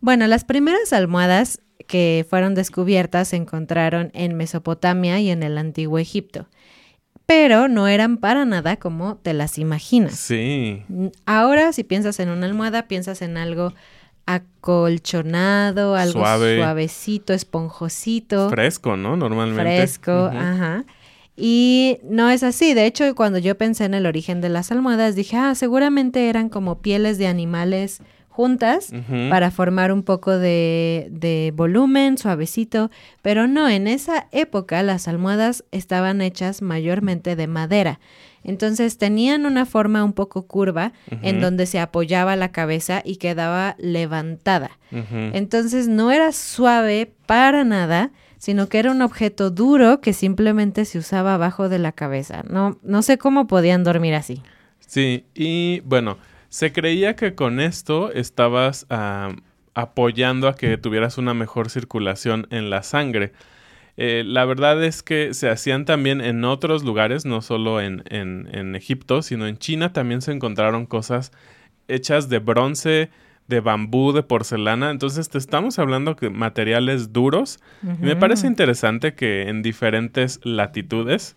Bueno, 0.00 0.26
las 0.26 0.44
primeras 0.44 0.94
almohadas 0.94 1.60
que 1.86 2.24
fueron 2.30 2.54
descubiertas 2.54 3.28
se 3.28 3.36
encontraron 3.36 4.10
en 4.14 4.34
Mesopotamia 4.34 5.20
y 5.20 5.30
en 5.30 5.42
el 5.42 5.58
antiguo 5.58 5.98
Egipto, 5.98 6.46
pero 7.32 7.66
no 7.66 7.88
eran 7.88 8.18
para 8.18 8.44
nada 8.44 8.76
como 8.76 9.16
te 9.16 9.32
las 9.32 9.56
imaginas. 9.56 10.14
Sí. 10.16 10.82
Ahora, 11.24 11.72
si 11.72 11.82
piensas 11.82 12.20
en 12.20 12.28
una 12.28 12.44
almohada, 12.44 12.88
piensas 12.88 13.22
en 13.22 13.38
algo 13.38 13.72
acolchonado, 14.26 15.96
algo 15.96 16.20
Suave. 16.20 16.58
suavecito, 16.58 17.32
esponjosito, 17.32 18.50
Fresco, 18.50 18.96
¿no? 18.98 19.16
Normalmente. 19.16 19.78
fresco, 19.78 20.12
ajá. 20.12 20.84
Y 21.34 21.98
no 22.04 22.28
es 22.28 22.42
así. 22.42 22.74
De 22.74 22.84
hecho, 22.84 23.14
cuando 23.14 23.38
yo 23.38 23.56
pensé 23.56 23.86
en 23.86 23.94
el 23.94 24.04
origen 24.04 24.42
de 24.42 24.50
las 24.50 24.70
almohadas, 24.70 25.14
dije, 25.16 25.36
ah, 25.38 25.54
seguramente 25.54 26.28
eran 26.28 26.50
como 26.50 26.82
pieles 26.82 27.16
de 27.16 27.26
animales 27.26 28.02
juntas 28.32 28.90
para 29.28 29.50
formar 29.50 29.92
un 29.92 30.02
poco 30.02 30.38
de, 30.38 31.08
de 31.10 31.52
volumen, 31.54 32.16
suavecito. 32.16 32.90
Pero 33.20 33.46
no, 33.46 33.68
en 33.68 33.86
esa 33.86 34.26
época 34.32 34.82
las 34.82 35.06
almohadas 35.06 35.64
estaban 35.70 36.22
hechas 36.22 36.62
mayormente 36.62 37.36
de 37.36 37.46
madera. 37.46 38.00
Entonces 38.42 38.98
tenían 38.98 39.44
una 39.46 39.66
forma 39.66 40.02
un 40.02 40.14
poco 40.14 40.46
curva 40.46 40.92
en 41.22 41.40
donde 41.40 41.66
se 41.66 41.78
apoyaba 41.78 42.34
la 42.34 42.50
cabeza 42.50 43.02
y 43.04 43.16
quedaba 43.16 43.76
levantada. 43.78 44.78
Entonces 44.90 45.88
no 45.88 46.10
era 46.10 46.32
suave 46.32 47.12
para 47.26 47.64
nada, 47.64 48.10
sino 48.38 48.68
que 48.68 48.78
era 48.78 48.90
un 48.90 49.02
objeto 49.02 49.50
duro 49.50 50.00
que 50.00 50.12
simplemente 50.12 50.84
se 50.86 50.98
usaba 50.98 51.34
abajo 51.34 51.68
de 51.68 51.78
la 51.78 51.92
cabeza. 51.92 52.42
No, 52.48 52.78
no 52.82 53.02
sé 53.02 53.18
cómo 53.18 53.46
podían 53.46 53.84
dormir 53.84 54.14
así. 54.14 54.42
Sí, 54.80 55.24
y 55.34 55.80
bueno, 55.84 56.18
se 56.52 56.70
creía 56.70 57.16
que 57.16 57.34
con 57.34 57.60
esto 57.60 58.12
estabas 58.12 58.84
ah, 58.90 59.34
apoyando 59.74 60.48
a 60.48 60.54
que 60.54 60.76
tuvieras 60.76 61.16
una 61.16 61.32
mejor 61.32 61.70
circulación 61.70 62.46
en 62.50 62.68
la 62.68 62.82
sangre. 62.82 63.32
Eh, 63.96 64.22
la 64.26 64.44
verdad 64.44 64.82
es 64.84 65.02
que 65.02 65.32
se 65.32 65.48
hacían 65.48 65.84
también 65.86 66.20
en 66.20 66.44
otros 66.44 66.84
lugares, 66.84 67.24
no 67.24 67.40
solo 67.40 67.80
en, 67.80 68.02
en- 68.10 68.48
en 68.52 68.74
Egipto, 68.76 69.22
sino 69.22 69.46
en 69.46 69.56
China 69.56 69.92
también 69.94 70.20
se 70.20 70.32
encontraron 70.32 70.84
cosas 70.86 71.32
hechas 71.88 72.28
de 72.28 72.38
bronce, 72.38 73.08
de 73.48 73.60
bambú, 73.60 74.12
de 74.12 74.22
porcelana. 74.22 74.90
Entonces 74.90 75.28
te 75.30 75.38
estamos 75.38 75.78
hablando 75.78 76.16
que 76.16 76.28
materiales 76.30 77.12
duros. 77.14 77.60
Y 77.82 78.04
me 78.04 78.16
parece 78.16 78.46
interesante 78.46 79.14
que 79.14 79.48
en 79.48 79.62
diferentes 79.62 80.38
latitudes. 80.44 81.36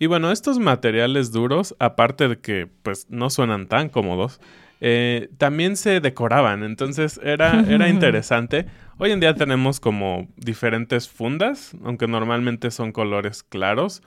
Y 0.00 0.06
bueno, 0.06 0.32
estos 0.32 0.58
materiales 0.58 1.30
duros, 1.30 1.76
aparte 1.78 2.26
de 2.26 2.38
que 2.38 2.66
pues 2.82 3.06
no 3.10 3.28
suenan 3.28 3.66
tan 3.66 3.90
cómodos, 3.90 4.40
eh, 4.80 5.28
también 5.36 5.76
se 5.76 6.00
decoraban. 6.00 6.62
Entonces 6.62 7.20
era, 7.22 7.60
era 7.68 7.86
interesante. 7.90 8.64
Hoy 8.96 9.10
en 9.10 9.20
día 9.20 9.34
tenemos 9.34 9.78
como 9.78 10.26
diferentes 10.38 11.06
fundas, 11.06 11.76
aunque 11.84 12.08
normalmente 12.08 12.70
son 12.70 12.92
colores 12.92 13.42
claros. 13.42 14.02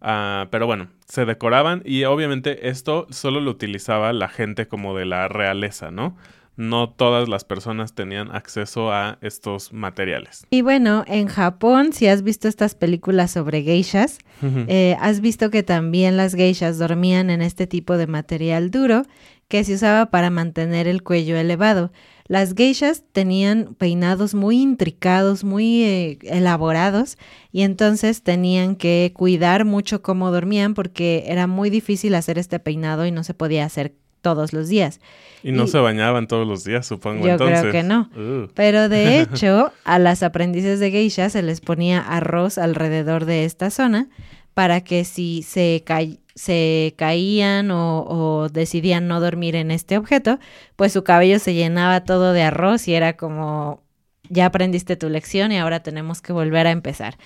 Ah, 0.00 0.48
pero 0.50 0.66
bueno, 0.66 0.88
se 1.06 1.24
decoraban 1.24 1.80
y 1.84 2.02
obviamente 2.04 2.68
esto 2.68 3.06
solo 3.10 3.40
lo 3.40 3.52
utilizaba 3.52 4.12
la 4.12 4.26
gente 4.28 4.66
como 4.66 4.96
de 4.96 5.06
la 5.06 5.28
realeza, 5.28 5.92
¿no? 5.92 6.16
No 6.56 6.90
todas 6.90 7.28
las 7.28 7.44
personas 7.44 7.94
tenían 7.94 8.34
acceso 8.34 8.90
a 8.92 9.18
estos 9.20 9.72
materiales. 9.72 10.46
Y 10.50 10.62
bueno, 10.62 11.04
en 11.06 11.28
Japón, 11.28 11.92
si 11.92 12.06
has 12.06 12.22
visto 12.22 12.48
estas 12.48 12.74
películas 12.74 13.30
sobre 13.30 13.62
geishas, 13.62 14.18
eh, 14.42 14.96
has 15.00 15.20
visto 15.20 15.50
que 15.50 15.62
también 15.62 16.16
las 16.16 16.34
geishas 16.34 16.78
dormían 16.78 17.30
en 17.30 17.42
este 17.42 17.66
tipo 17.66 17.96
de 17.96 18.06
material 18.06 18.70
duro 18.70 19.02
que 19.48 19.62
se 19.64 19.74
usaba 19.74 20.06
para 20.06 20.30
mantener 20.30 20.88
el 20.88 21.02
cuello 21.02 21.36
elevado. 21.36 21.92
Las 22.26 22.54
geishas 22.54 23.04
tenían 23.12 23.76
peinados 23.78 24.34
muy 24.34 24.60
intricados, 24.60 25.44
muy 25.44 25.84
eh, 25.84 26.18
elaborados, 26.22 27.18
y 27.52 27.62
entonces 27.62 28.22
tenían 28.22 28.74
que 28.74 29.12
cuidar 29.14 29.64
mucho 29.64 30.02
cómo 30.02 30.32
dormían 30.32 30.74
porque 30.74 31.24
era 31.28 31.46
muy 31.46 31.70
difícil 31.70 32.16
hacer 32.16 32.38
este 32.38 32.58
peinado 32.58 33.06
y 33.06 33.12
no 33.12 33.22
se 33.22 33.34
podía 33.34 33.64
hacer 33.64 33.94
todos 34.20 34.52
los 34.52 34.68
días. 34.68 35.00
Y 35.42 35.52
no 35.52 35.66
se 35.68 35.78
bañaban 35.78 36.26
todos 36.26 36.46
los 36.46 36.64
días, 36.64 36.86
supongo. 36.86 37.24
Yo 37.26 37.32
entonces. 37.32 37.60
creo 37.60 37.72
que 37.72 37.82
no. 37.84 38.10
Uh. 38.16 38.48
Pero 38.54 38.88
de 38.88 39.20
hecho, 39.22 39.72
a 39.84 39.98
las 39.98 40.22
aprendices 40.22 40.80
de 40.80 40.90
geisha 40.90 41.30
se 41.30 41.42
les 41.42 41.60
ponía 41.60 42.00
arroz 42.00 42.58
alrededor 42.58 43.24
de 43.26 43.44
esta 43.44 43.70
zona 43.70 44.08
para 44.54 44.80
que 44.80 45.04
si 45.04 45.42
se, 45.42 45.82
ca- 45.86 46.00
se 46.34 46.94
caían 46.96 47.70
o, 47.70 48.00
o 48.08 48.48
decidían 48.48 49.06
no 49.06 49.20
dormir 49.20 49.54
en 49.54 49.70
este 49.70 49.96
objeto, 49.98 50.38
pues 50.76 50.92
su 50.92 51.04
cabello 51.04 51.38
se 51.38 51.54
llenaba 51.54 52.04
todo 52.04 52.32
de 52.32 52.42
arroz 52.42 52.88
y 52.88 52.94
era 52.94 53.16
como, 53.18 53.82
ya 54.28 54.46
aprendiste 54.46 54.96
tu 54.96 55.08
lección 55.10 55.52
y 55.52 55.58
ahora 55.58 55.80
tenemos 55.82 56.22
que 56.22 56.32
volver 56.32 56.66
a 56.66 56.70
empezar. 56.72 57.18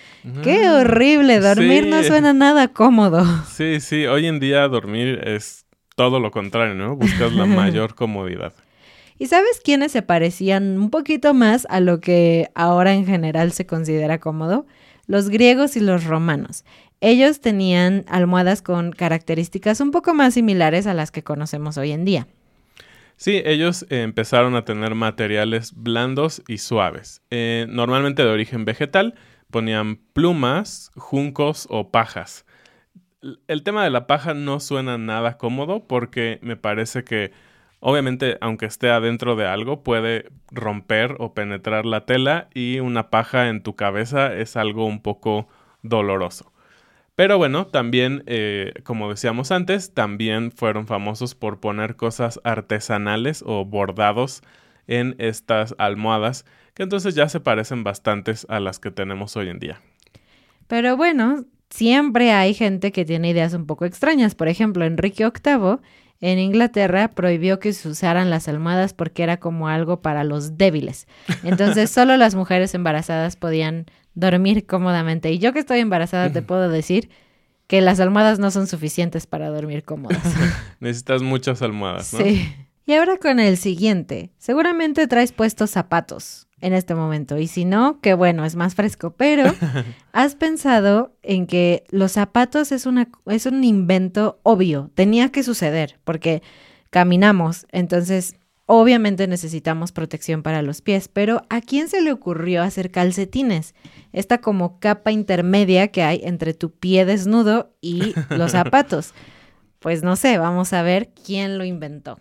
¡Qué 0.42 0.68
horrible! 0.68 1.38
Dormir 1.40 1.86
no 1.86 2.02
suena 2.02 2.32
nada 2.32 2.68
cómodo. 2.68 3.24
Sí, 3.48 3.80
sí, 3.80 4.06
hoy 4.06 4.26
en 4.26 4.40
día 4.40 4.66
dormir 4.68 5.20
es 5.24 5.64
todo 6.00 6.18
lo 6.18 6.30
contrario, 6.30 6.74
¿no? 6.74 6.96
Buscas 6.96 7.30
la 7.34 7.44
mayor 7.62 7.94
comodidad. 7.94 8.54
¿Y 9.18 9.26
sabes 9.26 9.60
quiénes 9.62 9.92
se 9.92 10.00
parecían 10.00 10.78
un 10.78 10.88
poquito 10.88 11.34
más 11.34 11.66
a 11.68 11.78
lo 11.80 12.00
que 12.00 12.48
ahora 12.54 12.94
en 12.94 13.04
general 13.04 13.52
se 13.52 13.66
considera 13.66 14.18
cómodo? 14.18 14.66
Los 15.06 15.28
griegos 15.28 15.76
y 15.76 15.80
los 15.80 16.04
romanos. 16.04 16.64
Ellos 17.02 17.42
tenían 17.42 18.06
almohadas 18.08 18.62
con 18.62 18.92
características 18.92 19.82
un 19.82 19.90
poco 19.90 20.14
más 20.14 20.32
similares 20.32 20.86
a 20.86 20.94
las 20.94 21.10
que 21.10 21.22
conocemos 21.22 21.76
hoy 21.76 21.92
en 21.92 22.06
día. 22.06 22.26
Sí, 23.16 23.42
ellos 23.44 23.84
eh, 23.90 24.00
empezaron 24.00 24.56
a 24.56 24.64
tener 24.64 24.94
materiales 24.94 25.74
blandos 25.74 26.42
y 26.48 26.56
suaves. 26.56 27.20
Eh, 27.30 27.66
normalmente 27.68 28.24
de 28.24 28.30
origen 28.30 28.64
vegetal, 28.64 29.16
ponían 29.50 29.96
plumas, 30.14 30.92
juncos 30.94 31.66
o 31.68 31.90
pajas. 31.90 32.46
El 33.22 33.62
tema 33.62 33.84
de 33.84 33.90
la 33.90 34.06
paja 34.06 34.32
no 34.32 34.60
suena 34.60 34.96
nada 34.96 35.36
cómodo 35.36 35.86
porque 35.86 36.38
me 36.42 36.56
parece 36.56 37.04
que, 37.04 37.32
obviamente, 37.80 38.38
aunque 38.40 38.64
esté 38.66 38.90
adentro 38.90 39.36
de 39.36 39.46
algo, 39.46 39.82
puede 39.82 40.30
romper 40.50 41.16
o 41.18 41.34
penetrar 41.34 41.84
la 41.84 42.06
tela 42.06 42.48
y 42.54 42.80
una 42.80 43.10
paja 43.10 43.48
en 43.48 43.62
tu 43.62 43.76
cabeza 43.76 44.34
es 44.34 44.56
algo 44.56 44.86
un 44.86 45.02
poco 45.02 45.48
doloroso. 45.82 46.50
Pero 47.14 47.36
bueno, 47.36 47.66
también, 47.66 48.22
eh, 48.24 48.72
como 48.84 49.10
decíamos 49.10 49.52
antes, 49.52 49.92
también 49.92 50.50
fueron 50.50 50.86
famosos 50.86 51.34
por 51.34 51.60
poner 51.60 51.96
cosas 51.96 52.40
artesanales 52.44 53.44
o 53.46 53.66
bordados 53.66 54.40
en 54.86 55.14
estas 55.18 55.74
almohadas, 55.76 56.46
que 56.72 56.82
entonces 56.82 57.14
ya 57.14 57.28
se 57.28 57.40
parecen 57.40 57.84
bastantes 57.84 58.46
a 58.48 58.58
las 58.60 58.78
que 58.78 58.90
tenemos 58.90 59.36
hoy 59.36 59.50
en 59.50 59.58
día. 59.58 59.82
Pero 60.66 60.96
bueno, 60.96 61.44
siempre 61.70 62.32
hay 62.32 62.52
gente 62.54 62.92
que 62.92 63.04
tiene 63.04 63.30
ideas 63.30 63.54
un 63.54 63.66
poco 63.66 63.84
extrañas. 63.84 64.34
Por 64.34 64.48
ejemplo, 64.48 64.84
Enrique 64.84 65.24
VIII 65.24 65.78
en 66.20 66.38
Inglaterra 66.38 67.08
prohibió 67.08 67.58
que 67.58 67.72
se 67.72 67.88
usaran 67.88 68.28
las 68.28 68.48
almohadas 68.48 68.92
porque 68.92 69.22
era 69.22 69.38
como 69.38 69.68
algo 69.68 70.02
para 70.02 70.24
los 70.24 70.58
débiles. 70.58 71.06
Entonces, 71.44 71.90
solo 71.90 72.16
las 72.16 72.34
mujeres 72.34 72.74
embarazadas 72.74 73.36
podían 73.36 73.86
dormir 74.14 74.66
cómodamente. 74.66 75.32
Y 75.32 75.38
yo 75.38 75.52
que 75.52 75.60
estoy 75.60 75.78
embarazada 75.78 76.30
te 76.30 76.42
puedo 76.42 76.68
decir 76.68 77.08
que 77.66 77.80
las 77.80 78.00
almohadas 78.00 78.38
no 78.38 78.50
son 78.50 78.66
suficientes 78.66 79.26
para 79.26 79.48
dormir 79.48 79.84
cómodas. 79.84 80.20
Necesitas 80.80 81.22
muchas 81.22 81.62
almohadas, 81.62 82.12
¿no? 82.12 82.20
Sí. 82.20 82.52
Y 82.84 82.94
ahora 82.94 83.16
con 83.18 83.38
el 83.38 83.56
siguiente. 83.56 84.30
Seguramente 84.38 85.06
traes 85.06 85.30
puestos 85.30 85.70
zapatos 85.70 86.48
en 86.60 86.72
este 86.72 86.94
momento. 86.94 87.38
Y 87.38 87.46
si 87.46 87.64
no, 87.64 88.00
qué 88.00 88.14
bueno, 88.14 88.44
es 88.44 88.56
más 88.56 88.74
fresco. 88.74 89.14
Pero 89.16 89.44
has 90.12 90.34
pensado 90.34 91.16
en 91.22 91.46
que 91.46 91.84
los 91.90 92.12
zapatos 92.12 92.72
es, 92.72 92.86
una, 92.86 93.08
es 93.26 93.46
un 93.46 93.64
invento 93.64 94.40
obvio. 94.42 94.90
Tenía 94.94 95.30
que 95.30 95.42
suceder 95.42 95.98
porque 96.04 96.42
caminamos. 96.90 97.66
Entonces, 97.72 98.36
obviamente 98.66 99.26
necesitamos 99.26 99.92
protección 99.92 100.42
para 100.42 100.62
los 100.62 100.82
pies. 100.82 101.08
Pero 101.08 101.42
¿a 101.48 101.60
quién 101.60 101.88
se 101.88 102.02
le 102.02 102.12
ocurrió 102.12 102.62
hacer 102.62 102.90
calcetines? 102.90 103.74
Esta 104.12 104.38
como 104.38 104.78
capa 104.78 105.12
intermedia 105.12 105.88
que 105.88 106.02
hay 106.02 106.20
entre 106.24 106.54
tu 106.54 106.70
pie 106.70 107.04
desnudo 107.04 107.74
y 107.80 108.14
los 108.30 108.52
zapatos. 108.52 109.14
Pues 109.80 110.02
no 110.02 110.14
sé, 110.14 110.36
vamos 110.36 110.74
a 110.74 110.82
ver 110.82 111.08
quién 111.24 111.56
lo 111.56 111.64
inventó. 111.64 112.20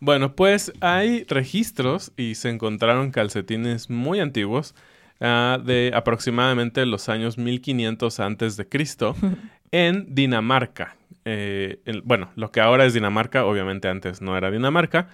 Bueno, 0.00 0.34
pues 0.34 0.72
hay 0.80 1.24
registros 1.24 2.12
y 2.16 2.34
se 2.34 2.50
encontraron 2.50 3.10
calcetines 3.10 3.88
muy 3.88 4.20
antiguos 4.20 4.74
ah, 5.20 5.58
de 5.64 5.92
aproximadamente 5.94 6.84
los 6.84 7.08
años 7.08 7.38
1500 7.38 8.20
antes 8.20 8.56
de 8.56 8.68
Cristo 8.68 9.16
en 9.70 10.14
Dinamarca. 10.14 10.96
Eh, 11.24 11.80
bueno, 12.04 12.30
lo 12.36 12.52
que 12.52 12.60
ahora 12.60 12.84
es 12.84 12.94
Dinamarca, 12.94 13.44
obviamente 13.46 13.88
antes 13.88 14.20
no 14.20 14.36
era 14.36 14.50
Dinamarca, 14.50 15.08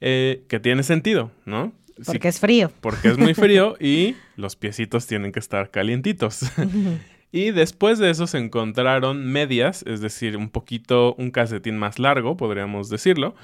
eh, 0.00 0.44
que 0.48 0.60
tiene 0.60 0.82
sentido, 0.82 1.32
¿no? 1.46 1.72
Sí, 1.96 2.04
Porque 2.06 2.28
es 2.28 2.38
frío. 2.38 2.70
porque 2.80 3.08
es 3.08 3.18
muy 3.18 3.34
frío 3.34 3.76
y 3.80 4.14
los 4.36 4.54
piecitos 4.54 5.06
tienen 5.08 5.32
que 5.32 5.40
estar 5.40 5.70
calientitos. 5.70 6.42
y 7.32 7.50
después 7.50 7.98
de 7.98 8.10
eso 8.10 8.28
se 8.28 8.38
encontraron 8.38 9.26
medias, 9.26 9.82
es 9.84 10.00
decir, 10.00 10.36
un 10.36 10.48
poquito, 10.50 11.14
un 11.18 11.32
calcetín 11.32 11.76
más 11.76 11.98
largo, 11.98 12.36
podríamos 12.36 12.88
decirlo, 12.88 13.34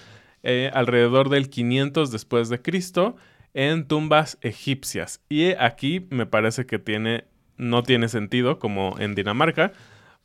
eh, 0.44 0.70
alrededor 0.74 1.30
del 1.30 1.48
500 1.48 2.12
después 2.12 2.50
de 2.50 2.60
Cristo 2.60 3.16
en 3.54 3.86
tumbas 3.88 4.36
egipcias. 4.42 5.22
Y 5.30 5.52
aquí 5.52 6.06
me 6.10 6.26
parece 6.26 6.66
que 6.66 6.78
tiene, 6.78 7.24
no 7.56 7.82
tiene 7.82 8.08
sentido 8.08 8.58
como 8.58 8.96
en 8.98 9.14
Dinamarca, 9.14 9.72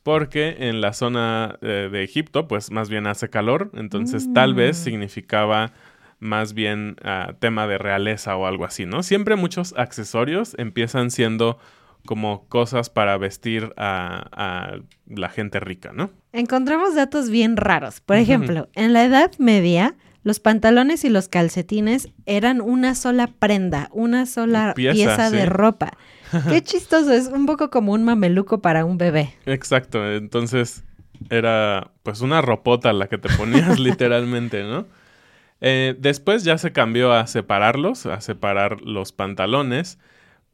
porque 0.03 0.57
en 0.59 0.81
la 0.81 0.91
zona 0.91 1.57
eh, 1.61 1.87
de 1.89 2.03
Egipto, 2.03 2.49
pues 2.49 2.69
más 2.69 2.89
bien 2.89 3.07
hace 3.07 3.29
calor, 3.29 3.71
entonces 3.75 4.27
tal 4.33 4.55
vez 4.55 4.75
significaba 4.75 5.71
más 6.19 6.53
bien 6.53 6.97
ah, 7.03 7.33
tema 7.39 7.65
de 7.65 7.77
realeza 7.77 8.35
o 8.35 8.45
algo 8.45 8.65
así, 8.65 8.85
¿no? 8.85 9.03
Siempre 9.03 9.37
muchos 9.37 9.73
accesorios 9.77 10.53
empiezan 10.57 11.11
siendo 11.11 11.59
como 12.05 12.45
cosas 12.47 12.89
para 12.89 13.17
vestir 13.17 13.73
a, 13.77 14.27
a 14.31 14.79
la 15.07 15.29
gente 15.29 15.59
rica, 15.59 15.91
¿no? 15.93 16.11
Encontramos 16.33 16.95
datos 16.95 17.29
bien 17.29 17.55
raros. 17.57 18.01
Por 18.01 18.17
ejemplo, 18.17 18.67
en 18.73 18.93
la 18.93 19.03
Edad 19.03 19.31
Media, 19.37 19.95
los 20.23 20.39
pantalones 20.39 21.03
y 21.05 21.09
los 21.09 21.29
calcetines 21.29 22.09
eran 22.25 22.61
una 22.61 22.95
sola 22.95 23.27
prenda, 23.27 23.89
una 23.91 24.25
sola 24.25 24.73
Pieza, 24.75 24.93
pieza, 24.93 25.31
de 25.31 25.45
ropa. 25.45 25.91
Qué 26.49 26.61
chistoso, 26.61 27.11
es 27.13 27.27
un 27.27 27.45
poco 27.45 27.69
como 27.69 27.93
un 27.93 28.03
mameluco 28.03 28.61
para 28.61 28.85
un 28.85 28.97
bebé. 28.97 29.33
Exacto, 29.45 30.11
entonces 30.11 30.83
era 31.29 31.91
pues 32.03 32.21
una 32.21 32.41
ropota 32.41 32.93
la 32.93 33.07
que 33.07 33.17
te 33.17 33.29
ponías 33.35 33.79
literalmente, 33.79 34.63
¿no? 34.63 34.85
Eh, 35.61 35.95
después 35.99 36.43
ya 36.43 36.57
se 36.57 36.71
cambió 36.71 37.11
a 37.11 37.27
separarlos, 37.27 38.05
a 38.05 38.21
separar 38.21 38.81
los 38.81 39.11
pantalones, 39.11 39.99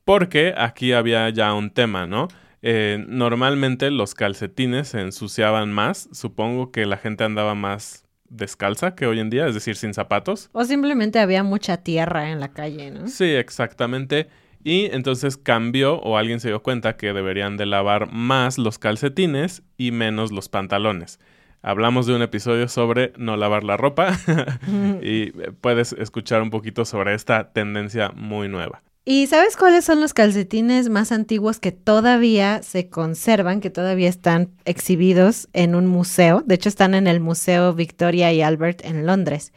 porque 0.04 0.54
aquí 0.58 0.94
había 0.94 1.30
ya 1.30 1.54
un 1.54 1.70
tema, 1.70 2.08
¿no? 2.08 2.28
Eh, 2.62 3.04
normalmente 3.08 3.92
los 3.92 4.16
calcetines 4.16 4.88
se 4.90 5.02
ensuciaban 5.02 5.72
más, 5.72 6.10
supongo 6.12 6.72
que 6.72 6.88
la 6.88 6.98
gente 6.98 7.24
andaba 7.24 7.54
más 7.54 8.05
descalza 8.30 8.96
que 8.96 9.08
hoy 9.08 9.20
en 9.20 9.30
día, 9.30 9.48
es 9.48 9.54
decir, 9.54 9.76
sin 9.76 9.94
zapatos. 9.94 10.50
O 10.52 10.64
simplemente 10.66 11.20
había 11.20 11.44
mucha 11.44 11.78
tierra 11.78 12.32
en 12.32 12.40
la 12.40 12.52
calle, 12.52 12.92
¿no? 12.92 13.08
Sí, 13.08 13.26
exactamente. 13.26 14.28
Y 14.64 14.86
entonces 14.86 15.38
cambió 15.38 16.00
o 16.00 16.18
alguien 16.18 16.40
se 16.40 16.48
dio 16.48 16.64
cuenta 16.64 16.98
que 16.98 17.14
deberían 17.14 17.56
de 17.56 17.68
lavar 17.68 18.12
más 18.12 18.58
los 18.58 18.80
calcetines 18.80 19.62
y 19.78 19.92
menos 19.92 20.32
los 20.32 20.50
pantalones. 20.50 21.20
Hablamos 21.62 22.08
de 22.08 22.16
un 22.16 22.22
episodio 22.22 22.68
sobre 22.68 23.14
no 23.18 23.38
lavar 23.38 23.64
la 23.64 23.78
ropa 23.78 24.18
y 25.02 25.32
puedes 25.62 25.94
escuchar 25.94 26.42
un 26.42 26.50
poquito 26.50 26.86
sobre 26.86 27.14
esta 27.14 27.54
tendencia 27.54 28.10
muy 28.10 28.50
nueva. 28.50 28.84
¿Y 29.08 29.28
sabes 29.28 29.56
cuáles 29.56 29.86
son 29.86 30.02
los 30.02 30.16
calcetines 30.16 30.90
más 30.90 31.12
antiguos 31.12 31.60
que 31.60 31.72
todavía 31.72 32.64
se 32.64 32.90
conservan, 32.90 33.62
que 33.62 33.70
todavía 33.70 34.10
están 34.10 34.50
exhibidos 34.66 35.48
en 35.54 35.76
un 35.76 35.86
museo? 35.86 36.42
De 36.44 36.56
hecho, 36.56 36.70
están 36.70 36.96
en 36.96 37.06
el 37.06 37.20
Museo 37.20 37.76
Victoria 37.76 38.34
y 38.34 38.42
Albert 38.42 38.84
en 38.84 39.06
Londres. 39.06 39.54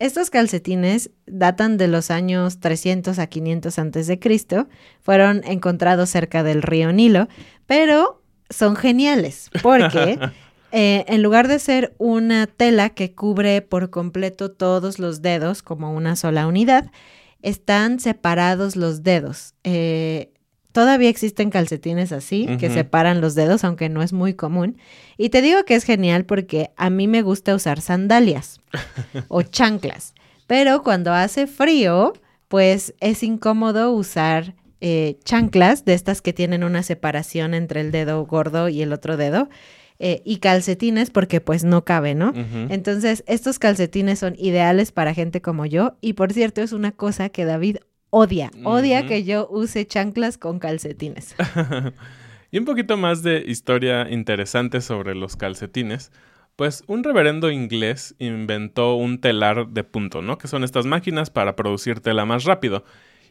Estos 0.00 0.30
calcetines 0.30 1.12
datan 1.26 1.76
de 1.76 1.86
los 1.86 2.10
años 2.10 2.58
300 2.58 3.20
a 3.20 3.28
500 3.28 3.78
antes 3.78 4.08
de 4.08 4.18
Cristo, 4.18 4.68
fueron 5.00 5.42
encontrados 5.44 6.10
cerca 6.10 6.42
del 6.42 6.62
río 6.62 6.92
Nilo, 6.92 7.28
pero 7.66 8.20
son 8.50 8.74
geniales 8.74 9.48
porque 9.62 10.18
eh, 10.72 11.04
en 11.06 11.22
lugar 11.22 11.46
de 11.46 11.60
ser 11.60 11.94
una 11.98 12.48
tela 12.48 12.90
que 12.90 13.14
cubre 13.14 13.62
por 13.62 13.90
completo 13.90 14.50
todos 14.50 14.98
los 14.98 15.22
dedos 15.22 15.62
como 15.62 15.92
una 15.92 16.16
sola 16.16 16.48
unidad, 16.48 16.90
están 17.42 18.00
separados 18.00 18.76
los 18.76 19.02
dedos. 19.02 19.54
Eh, 19.64 20.32
todavía 20.72 21.08
existen 21.08 21.50
calcetines 21.50 22.12
así, 22.12 22.46
que 22.58 22.70
separan 22.70 23.20
los 23.20 23.34
dedos, 23.34 23.64
aunque 23.64 23.88
no 23.88 24.02
es 24.02 24.12
muy 24.12 24.34
común. 24.34 24.78
Y 25.16 25.30
te 25.30 25.42
digo 25.42 25.64
que 25.64 25.74
es 25.74 25.84
genial 25.84 26.24
porque 26.24 26.70
a 26.76 26.90
mí 26.90 27.08
me 27.08 27.22
gusta 27.22 27.54
usar 27.54 27.80
sandalias 27.80 28.60
o 29.28 29.42
chanclas. 29.42 30.14
Pero 30.46 30.82
cuando 30.82 31.12
hace 31.12 31.46
frío, 31.46 32.12
pues 32.48 32.94
es 33.00 33.22
incómodo 33.22 33.92
usar 33.92 34.54
eh, 34.80 35.18
chanclas 35.24 35.84
de 35.84 35.94
estas 35.94 36.22
que 36.22 36.32
tienen 36.32 36.62
una 36.62 36.82
separación 36.82 37.54
entre 37.54 37.80
el 37.80 37.90
dedo 37.90 38.24
gordo 38.26 38.68
y 38.68 38.82
el 38.82 38.92
otro 38.92 39.16
dedo. 39.16 39.48
Eh, 40.00 40.22
y 40.24 40.38
calcetines 40.38 41.10
porque 41.10 41.40
pues 41.40 41.64
no 41.64 41.84
cabe, 41.84 42.14
¿no? 42.14 42.32
Entonces, 42.68 43.24
estos 43.26 43.58
calcetines 43.58 44.20
son 44.20 44.36
ideales 44.38 44.92
para 44.92 45.12
gente 45.12 45.42
como 45.42 45.66
yo 45.66 45.96
y 46.00 46.12
por 46.12 46.32
cierto 46.32 46.62
es 46.62 46.72
una 46.72 46.92
cosa 46.92 47.30
que 47.30 47.44
David 47.44 47.78
odia, 48.10 48.52
odia 48.62 49.08
que 49.08 49.24
yo 49.24 49.48
use 49.50 49.86
chanclas 49.86 50.38
con 50.38 50.60
calcetines. 50.60 51.34
y 52.52 52.58
un 52.58 52.64
poquito 52.64 52.96
más 52.96 53.24
de 53.24 53.42
historia 53.44 54.08
interesante 54.08 54.80
sobre 54.82 55.16
los 55.16 55.34
calcetines. 55.34 56.12
Pues 56.54 56.82
un 56.86 57.04
reverendo 57.04 57.50
inglés 57.50 58.14
inventó 58.18 58.94
un 58.94 59.20
telar 59.20 59.68
de 59.68 59.84
punto, 59.84 60.22
¿no? 60.22 60.38
Que 60.38 60.48
son 60.48 60.64
estas 60.64 60.86
máquinas 60.86 61.30
para 61.30 61.54
producir 61.54 62.00
tela 62.00 62.24
más 62.24 62.44
rápido 62.44 62.84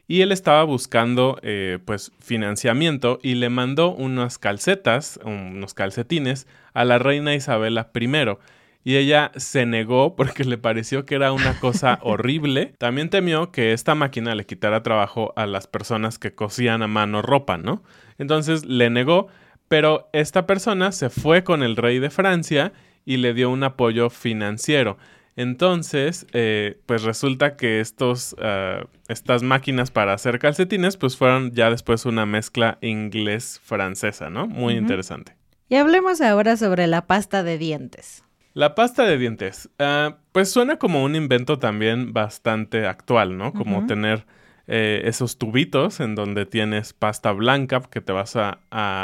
y 0.08 0.22
él 0.22 0.32
estaba 0.32 0.64
buscando 0.64 1.38
eh, 1.42 1.80
pues 1.84 2.14
financiamiento 2.20 3.20
y 3.22 3.36
le 3.36 3.50
mandó 3.50 3.94
unas 3.94 4.38
calcetas, 4.38 5.20
unos 5.24 5.74
calcetines 5.74 6.48
a 6.74 6.86
la 6.86 6.98
reina 6.98 7.36
Isabela 7.36 7.92
I. 7.94 8.38
Y 8.86 8.96
ella 8.96 9.34
se 9.36 9.66
negó 9.66 10.16
porque 10.16 10.46
le 10.46 10.58
pareció 10.58 11.06
que 11.06 11.16
era 11.16 11.34
una 11.34 11.60
cosa 11.60 12.00
horrible. 12.04 12.74
También 12.78 13.10
temió 13.10 13.52
que 13.52 13.74
esta 13.74 13.96
máquina 13.96 14.34
le 14.34 14.46
quitara 14.46 14.82
trabajo 14.82 15.34
a 15.36 15.46
las 15.46 15.68
personas 15.68 16.20
que 16.20 16.34
cosían 16.34 16.84
a 16.84 16.88
mano 16.88 17.22
ropa, 17.22 17.58
¿no? 17.58 17.84
Entonces 18.18 18.64
le 18.64 18.90
negó, 18.90 19.28
pero 19.68 20.10
esta 20.14 20.48
persona 20.48 20.94
se 20.94 21.10
fue 21.10 21.44
con 21.44 21.64
el 21.64 21.76
rey 21.76 22.00
de 22.00 22.10
Francia 22.10 22.72
y 23.04 23.18
le 23.18 23.34
dio 23.34 23.50
un 23.50 23.66
apoyo 23.66 24.10
financiero. 24.10 24.98
Entonces, 25.38 26.26
eh, 26.34 26.82
pues 26.88 27.04
resulta 27.04 27.58
que 27.58 27.80
estos, 27.80 28.36
ah, 28.42 28.88
estas 29.08 29.44
máquinas 29.44 29.92
para 29.92 30.14
hacer 30.14 30.40
calcetines, 30.40 30.98
pues 30.98 31.16
fueron 31.16 31.52
ya 31.52 31.70
después 31.70 32.08
una 32.08 32.26
mezcla 32.26 32.80
inglés-francesa, 32.82 34.32
¿no? 34.32 34.48
Muy 34.48 34.74
interesante. 34.74 35.38
Y 35.70 35.76
hablemos 35.76 36.22
ahora 36.22 36.58
sobre 36.58 36.88
la 36.88 37.06
pasta 37.06 37.44
de 37.44 37.60
dientes. 37.60 38.24
La 38.56 38.74
pasta 38.74 39.04
de 39.04 39.20
dientes, 39.20 39.70
ah, 39.78 40.18
pues 40.32 40.50
suena 40.50 40.78
como 40.78 41.04
un 41.04 41.16
invento 41.16 41.60
también 41.60 42.14
bastante 42.14 42.88
actual, 42.88 43.38
¿no? 43.38 43.54
Como 43.54 43.86
tener 43.86 44.26
eh, 44.66 45.04
esos 45.06 45.38
tubitos 45.38 46.00
en 46.00 46.16
donde 46.16 46.48
tienes 46.48 46.94
pasta 46.94 47.32
blanca 47.32 47.84
que 47.92 48.02
te 48.02 48.12
vas 48.12 48.36
a 48.36 48.58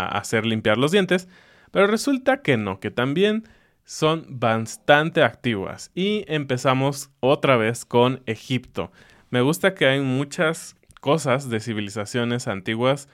hacer 0.07 0.47
limpiar 0.47 0.79
los 0.79 0.91
dientes, 0.91 1.27
pero 1.69 1.85
resulta 1.85 2.41
que 2.41 2.57
no, 2.57 2.79
que 2.79 2.89
también 2.89 3.43
son 3.85 4.25
bastante 4.29 5.23
activas. 5.23 5.91
Y 5.93 6.25
empezamos 6.27 7.11
otra 7.19 7.57
vez 7.57 7.85
con 7.85 8.21
Egipto. 8.25 8.91
Me 9.29 9.41
gusta 9.41 9.73
que 9.73 9.87
hay 9.87 9.99
muchas 9.99 10.75
cosas 11.01 11.49
de 11.49 11.59
civilizaciones 11.59 12.47
antiguas 12.47 13.09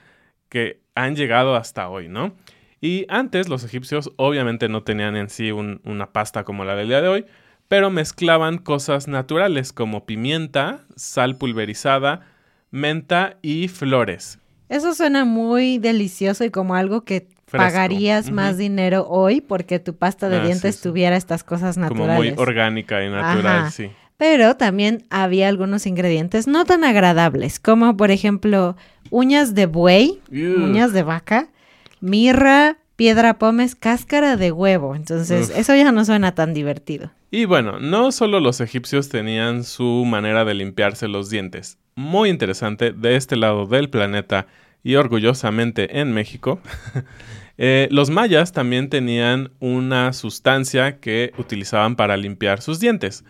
que 0.50 0.82
han 0.96 1.16
llegado 1.16 1.56
hasta 1.56 1.90
hoy, 1.90 2.08
¿no? 2.08 2.34
Y 2.82 3.06
antes 3.10 3.50
los 3.50 3.64
egipcios 3.64 4.12
obviamente 4.16 4.70
no 4.70 4.84
tenían 4.84 5.16
en 5.16 5.30
sí 5.30 5.52
una 5.52 6.12
pasta 6.12 6.44
como 6.44 6.66
la 6.66 6.76
del 6.76 6.88
día 6.88 7.02
de 7.02 7.08
hoy, 7.08 7.26
pero 7.68 7.90
mezclaban 7.90 8.58
cosas 8.58 9.08
naturales 9.08 9.74
como 9.74 10.06
pimienta, 10.06 10.86
sal 10.96 11.38
pulverizada, 11.38 12.26
menta 12.72 13.38
y 13.42 13.68
flores. 13.68 14.40
Eso 14.70 14.94
suena 14.94 15.26
muy 15.26 15.78
delicioso 15.78 16.44
y 16.46 16.52
como 16.52 16.76
algo 16.76 17.04
que 17.04 17.28
pagarías 17.52 18.32
más 18.32 18.58
dinero 18.58 19.08
hoy 19.08 19.42
porque 19.42 19.80
tu 19.80 19.96
pasta 19.96 20.30
de 20.30 20.38
ah, 20.38 20.44
dientes 20.44 20.82
tuviera 20.82 21.16
estas 21.16 21.44
cosas 21.44 21.78
naturales. 21.78 22.16
Como 22.16 22.18
muy 22.18 22.34
orgánica 22.38 23.04
y 23.04 23.10
natural, 23.10 23.72
sí. 23.72 23.92
Pero 24.18 24.58
también 24.58 25.06
había 25.10 25.48
algunos 25.48 25.88
ingredientes 25.88 26.46
no 26.46 26.66
tan 26.66 26.84
agradables, 26.84 27.60
como 27.60 27.96
por 27.96 28.12
ejemplo 28.12 28.76
uñas 29.12 29.56
de 29.56 29.66
buey, 29.66 30.20
uñas 30.30 30.92
de 30.92 31.04
vaca, 31.04 31.48
mirra, 32.02 32.78
piedra 32.98 33.40
pomes, 33.40 33.76
cáscara 33.76 34.36
de 34.36 34.52
huevo. 34.52 34.94
Entonces, 34.94 35.50
eso 35.56 35.74
ya 35.74 35.94
no 35.94 36.04
suena 36.04 36.36
tan 36.36 36.54
divertido. 36.54 37.12
Y 37.32 37.46
bueno, 37.46 37.80
no 37.80 38.12
solo 38.12 38.42
los 38.42 38.60
egipcios 38.60 39.08
tenían 39.08 39.64
su 39.64 40.04
manera 40.06 40.44
de 40.44 40.54
limpiarse 40.54 41.08
los 41.08 41.30
dientes. 41.30 41.78
Muy 41.96 42.30
interesante, 42.30 42.92
de 42.92 43.16
este 43.16 43.38
lado 43.38 43.68
del 43.68 43.90
planeta 43.90 44.48
y 44.84 44.96
orgullosamente 44.96 46.00
en 46.00 46.14
México, 46.14 46.60
eh, 47.58 47.88
los 47.92 48.10
mayas 48.10 48.54
también 48.54 48.90
tenían 48.90 49.52
una 49.60 50.14
sustancia 50.14 51.00
que 51.00 51.34
utilizaban 51.38 51.96
para 51.96 52.18
limpiar 52.18 52.62
sus 52.62 52.80
dientes. 52.80 53.24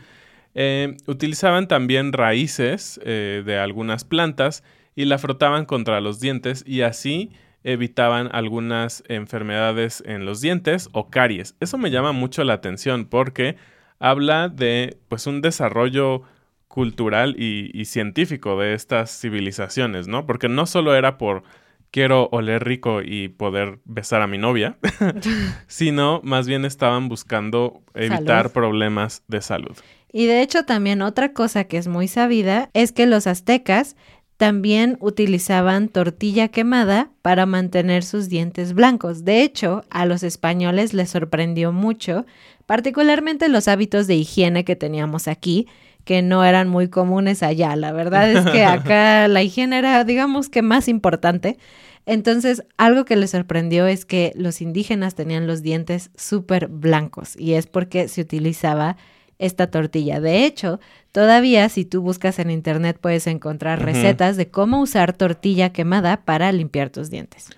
Eh, 0.56 0.98
utilizaban 1.06 1.68
también 1.68 2.12
raíces 2.12 3.00
eh, 3.04 3.44
de 3.46 3.58
algunas 3.58 4.04
plantas 4.04 4.64
y 4.96 5.06
la 5.06 5.18
frotaban 5.18 5.66
contra 5.66 6.02
los 6.02 6.20
dientes 6.20 6.64
y 6.66 6.82
así 6.82 7.32
evitaban 7.64 8.30
algunas 8.32 9.04
enfermedades 9.08 10.04
en 10.06 10.26
los 10.26 10.42
dientes 10.42 10.90
o 10.92 11.10
caries. 11.10 11.56
Eso 11.60 11.78
me 11.78 11.92
llama 11.92 12.14
mucho 12.14 12.44
la 12.44 12.54
atención 12.54 13.06
porque 13.06 13.58
habla 14.00 14.50
de 14.50 14.98
pues 15.08 15.28
un 15.28 15.42
desarrollo 15.42 16.24
cultural 16.70 17.36
y, 17.38 17.84
científico 17.86 18.58
de 18.58 18.74
estas 18.76 19.20
civilizaciones, 19.20 20.08
¿no? 20.08 20.26
Porque 20.26 20.48
no 20.48 20.66
solo 20.68 20.96
era 20.96 21.18
por 21.18 21.44
quiero 21.92 22.30
oler 22.32 22.64
rico 22.64 23.02
y 23.02 23.28
poder 23.28 23.80
besar 23.86 24.22
a 24.22 24.28
mi 24.28 24.38
novia, 24.38 24.78
sino 25.68 26.22
más 26.24 26.48
bien 26.48 26.64
estaban 26.64 27.10
buscando 27.10 27.82
evitar 27.96 28.52
problemas 28.52 29.24
de 29.28 29.42
salud. 29.42 29.76
Y 30.14 30.28
de 30.28 30.42
hecho 30.42 30.64
también 30.64 31.02
otra 31.02 31.34
cosa 31.34 31.64
que 31.64 31.78
es 31.78 31.88
muy 31.88 32.08
sabida 32.08 32.70
es 32.74 32.92
que 32.92 33.08
los 33.08 33.26
aztecas 33.26 33.96
también 34.38 34.98
utilizaban 35.02 35.90
tortilla 35.90 36.50
quemada 36.50 37.10
para 37.24 37.48
mantener 37.48 38.04
sus 38.04 38.30
dientes 38.30 38.74
blancos. 38.74 39.26
De 39.26 39.42
hecho, 39.42 39.84
a 39.90 40.06
los 40.06 40.24
españoles 40.24 40.94
les 40.94 41.10
sorprendió 41.10 41.74
mucho, 41.74 42.26
particularmente 42.68 43.50
los 43.50 43.68
hábitos 43.68 44.08
de 44.08 44.16
higiene 44.16 44.64
que 44.64 44.78
teníamos 44.78 45.28
aquí, 45.28 45.68
que 46.10 46.24
no 46.24 46.44
eran 46.44 46.68
muy 46.68 46.88
comunes 46.88 47.44
allá. 47.44 47.76
La 47.76 47.92
verdad 47.92 48.32
es 48.32 48.44
que 48.50 48.66
acá 48.66 49.28
la 49.28 49.44
higiene 49.44 49.78
era, 49.78 50.04
digamos 50.04 50.50
que 50.50 50.64
más 50.64 50.88
importante. 50.88 51.60
Entonces, 52.08 52.64
algo 52.78 53.06
que 53.06 53.16
les 53.16 53.30
sorprendió 53.30 53.86
es 53.86 54.06
que 54.06 54.34
los 54.36 54.60
indígenas 54.60 55.14
tenían 55.14 55.46
los 55.46 55.62
dientes 55.62 56.10
súper 56.16 56.68
blancos 56.68 57.36
y 57.38 57.54
es 57.54 57.68
porque 57.68 58.08
se 58.08 58.22
utilizaba 58.22 58.98
esta 59.38 59.70
tortilla. 59.70 60.20
De 60.20 60.46
hecho, 60.46 60.80
todavía 61.12 61.70
si 61.70 61.86
tú 61.86 62.02
buscas 62.02 62.40
en 62.40 62.50
internet 62.50 62.98
puedes 63.00 63.28
encontrar 63.28 63.86
recetas 63.86 64.36
de 64.36 64.50
cómo 64.50 64.82
usar 64.82 65.14
tortilla 65.14 65.70
quemada 65.70 66.26
para 66.26 66.52
limpiar 66.52 66.90
tus 66.90 67.12
dientes. 67.12 67.52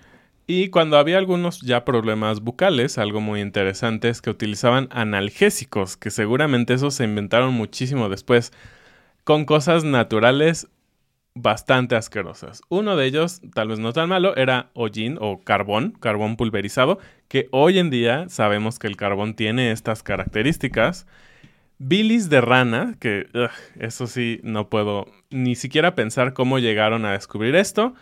Y 0.46 0.68
cuando 0.68 0.98
había 0.98 1.18
algunos 1.18 1.60
ya 1.60 1.84
problemas 1.84 2.40
bucales, 2.40 2.98
algo 2.98 3.20
muy 3.20 3.40
interesante 3.40 4.08
es 4.08 4.20
que 4.20 4.30
utilizaban 4.30 4.88
analgésicos, 4.90 5.96
que 5.96 6.10
seguramente 6.10 6.74
esos 6.74 6.94
se 6.94 7.04
inventaron 7.04 7.54
muchísimo 7.54 8.08
después, 8.08 8.52
con 9.24 9.44
cosas 9.44 9.84
naturales 9.84 10.68
bastante 11.34 11.94
asquerosas. 11.94 12.62
Uno 12.68 12.96
de 12.96 13.06
ellos, 13.06 13.40
tal 13.54 13.68
vez 13.68 13.78
no 13.78 13.92
tan 13.92 14.08
malo, 14.08 14.36
era 14.36 14.70
hollín 14.74 15.16
o 15.20 15.40
carbón, 15.40 15.92
carbón 15.92 16.36
pulverizado, 16.36 16.98
que 17.28 17.48
hoy 17.52 17.78
en 17.78 17.90
día 17.90 18.28
sabemos 18.28 18.78
que 18.80 18.88
el 18.88 18.96
carbón 18.96 19.34
tiene 19.34 19.70
estas 19.70 20.02
características. 20.02 21.06
Bilis 21.78 22.28
de 22.28 22.40
rana, 22.40 22.96
que 23.00 23.26
eso 23.78 24.06
sí 24.06 24.40
no 24.42 24.68
puedo 24.68 25.06
ni 25.30 25.54
siquiera 25.54 25.94
pensar 25.94 26.32
cómo 26.32 26.58
llegaron 26.58 27.04
a 27.04 27.12
descubrir 27.12 27.54
esto 27.54 27.94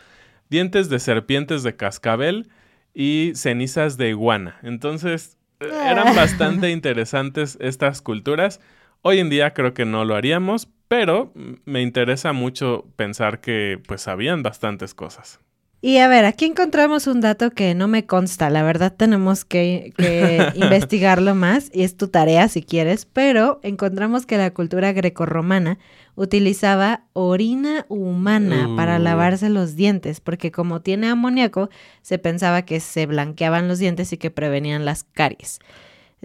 dientes 0.50 0.88
de 0.88 0.98
serpientes 0.98 1.62
de 1.62 1.76
cascabel 1.76 2.48
y 2.92 3.32
cenizas 3.34 3.96
de 3.96 4.10
iguana. 4.10 4.58
Entonces, 4.62 5.38
eran 5.60 6.08
ah. 6.08 6.12
bastante 6.14 6.70
interesantes 6.70 7.56
estas 7.60 8.02
culturas. 8.02 8.60
Hoy 9.02 9.18
en 9.18 9.30
día 9.30 9.54
creo 9.54 9.72
que 9.72 9.84
no 9.84 10.04
lo 10.04 10.14
haríamos, 10.14 10.68
pero 10.88 11.32
me 11.64 11.82
interesa 11.82 12.32
mucho 12.32 12.84
pensar 12.96 13.40
que 13.40 13.80
pues 13.86 14.02
sabían 14.02 14.42
bastantes 14.42 14.92
cosas. 14.92 15.40
Y 15.82 15.96
a 15.96 16.08
ver, 16.08 16.26
aquí 16.26 16.44
encontramos 16.44 17.06
un 17.06 17.22
dato 17.22 17.52
que 17.52 17.74
no 17.74 17.88
me 17.88 18.04
consta, 18.04 18.50
la 18.50 18.62
verdad 18.62 18.92
tenemos 18.94 19.46
que, 19.46 19.94
que 19.96 20.50
investigarlo 20.54 21.34
más 21.34 21.70
y 21.72 21.84
es 21.84 21.96
tu 21.96 22.08
tarea 22.08 22.48
si 22.48 22.62
quieres, 22.62 23.06
pero 23.06 23.60
encontramos 23.62 24.26
que 24.26 24.36
la 24.36 24.52
cultura 24.52 24.92
grecorromana 24.92 25.78
utilizaba 26.16 27.04
orina 27.14 27.86
humana 27.88 28.68
para 28.76 28.98
Uh. 28.98 29.02
lavarse 29.02 29.48
los 29.48 29.74
dientes, 29.74 30.20
porque 30.20 30.50
como 30.52 30.82
tiene 30.82 31.08
amoníaco, 31.08 31.70
se 32.02 32.18
pensaba 32.18 32.62
que 32.66 32.78
se 32.80 33.06
blanqueaban 33.06 33.66
los 33.66 33.78
dientes 33.78 34.12
y 34.12 34.18
que 34.18 34.30
prevenían 34.30 34.84
las 34.84 35.04
caries. 35.04 35.60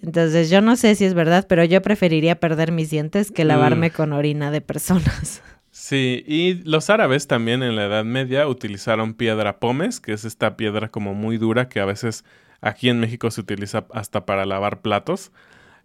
Entonces 0.02 0.50
yo 0.50 0.60
no 0.60 0.76
sé 0.76 0.96
si 0.96 1.06
es 1.06 1.13
verdad, 1.13 1.46
pero 1.48 1.63
yo 1.63 1.82
preferiría 1.82 2.41
perder 2.41 2.74
mis 2.74 2.89
dientes 2.89 3.32
que 3.32 3.46
lavarme 3.46 3.89
con 3.91 4.12
orina 4.12 4.52
de 4.52 4.60
personas. 4.60 5.41
Sí, 5.78 6.24
y 6.26 6.54
los 6.64 6.90
árabes 6.90 7.28
también 7.28 7.62
en 7.62 7.76
la 7.76 7.88
Edad 7.88 8.06
Media 8.06 8.48
utilizaron 8.48 9.14
piedra 9.14 9.60
pómez, 9.60 10.00
que 10.00 10.14
es 10.14 10.24
esta 10.24 10.56
piedra 10.56 10.88
como 10.88 11.14
muy 11.14 11.38
dura 11.38 11.68
que 11.68 11.82
a 11.82 11.86
veces 11.86 12.24
aquí 12.62 12.88
en 12.88 13.02
México 13.02 13.30
se 13.30 13.42
utiliza 13.42 13.86
hasta 13.92 14.26
para 14.26 14.46
lavar 14.46 14.82
platos. 14.82 15.34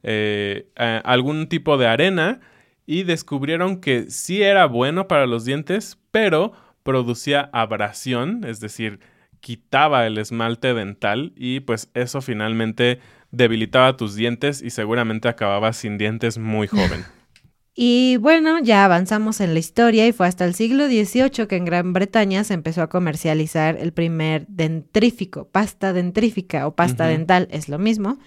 Eh, 0.05 0.69
algún 0.77 1.49
tipo 1.49 1.77
de 1.77 1.89
arena 1.89 2.39
y 2.87 3.03
descubrieron 3.03 3.81
que 3.81 4.13
sí 4.13 4.43
era 4.43 4.67
bueno 4.67 5.09
para 5.09 5.27
los 5.27 5.45
dientes, 5.45 5.99
pero 6.13 6.53
producía 6.85 7.51
abrasión, 7.53 8.45
es 8.45 8.61
decir, 8.61 9.01
quitaba 9.41 10.07
el 10.07 10.19
esmalte 10.19 10.73
dental 10.73 11.33
y 11.35 11.61
pues 11.61 11.91
eso 11.95 12.21
finalmente 12.21 13.01
debilitaba 13.33 13.97
tus 13.97 14.15
dientes 14.15 14.63
y 14.63 14.71
seguramente 14.71 15.27
acababas 15.27 15.79
sin 15.79 15.99
dientes 15.99 16.39
muy 16.39 16.69
joven. 16.69 17.05
Y 17.75 18.17
bueno, 18.17 18.59
ya 18.59 18.85
avanzamos 18.85 19.41
en 19.41 19.55
la 19.55 19.61
historia 19.61 20.07
y 20.07 20.13
fue 20.13 20.27
hasta 20.27 20.45
el 20.45 20.55
siglo 20.55 20.87
XVIII 20.87 21.47
que 21.47 21.57
en 21.57 21.65
Gran 21.65 21.93
Bretaña 21.93 22.43
se 22.45 22.55
empezó 22.55 22.83
a 22.83 22.89
comercializar 22.89 23.77
el 23.77 23.93
primer 23.93 24.47
dentrífico, 24.49 25.47
pasta 25.47 25.93
dentrífica 25.93 26.67
o 26.67 26.75
pasta 26.75 27.07
dental, 27.07 27.49
es 27.51 27.69
lo 27.69 27.79
mismo, 27.79 28.19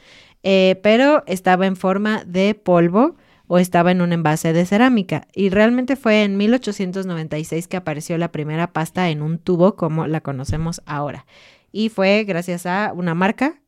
eh, 0.44 0.80
pero 0.82 1.24
estaba 1.28 1.68
en 1.68 1.76
forma 1.76 2.24
de 2.26 2.56
polvo 2.56 3.18
o 3.48 3.60
estaba 3.60 3.92
en 3.92 4.02
un 4.02 4.14
envase 4.14 4.54
de 4.54 4.66
cerámica. 4.66 5.28
Y 5.34 5.50
realmente 5.50 5.98
fue 5.98 6.24
en 6.24 6.38
1896 6.38 7.68
que 7.68 7.78
apareció 7.78 8.18
la 8.18 8.32
primera 8.32 8.72
pasta 8.72 9.10
en 9.10 9.22
un 9.22 9.40
tubo 9.40 9.76
como 9.76 10.08
la 10.08 10.22
conocemos 10.22 10.82
ahora. 10.86 11.26
Y 11.72 11.90
fue 11.90 12.24
gracias 12.24 12.66
a 12.66 12.94
una 12.96 13.14
marca, 13.14 13.60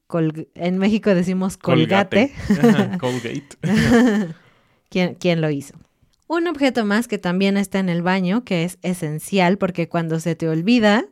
en 0.56 0.78
México 0.78 1.14
decimos 1.14 1.58
colgate. 1.58 2.32
Colgate. 3.00 3.58
¿Quién, 4.90 5.16
quién 5.16 5.42
lo 5.42 5.50
hizo. 5.50 5.76
Un 6.28 6.48
objeto 6.48 6.86
más 6.86 7.08
que 7.08 7.18
también 7.18 7.58
está 7.58 7.80
en 7.80 7.90
el 7.90 8.02
baño, 8.02 8.44
que 8.44 8.64
es 8.64 8.80
esencial 8.82 9.58
porque 9.58 9.88
cuando 9.90 10.20
se 10.20 10.36
te 10.36 10.50
olvida, 10.50 11.06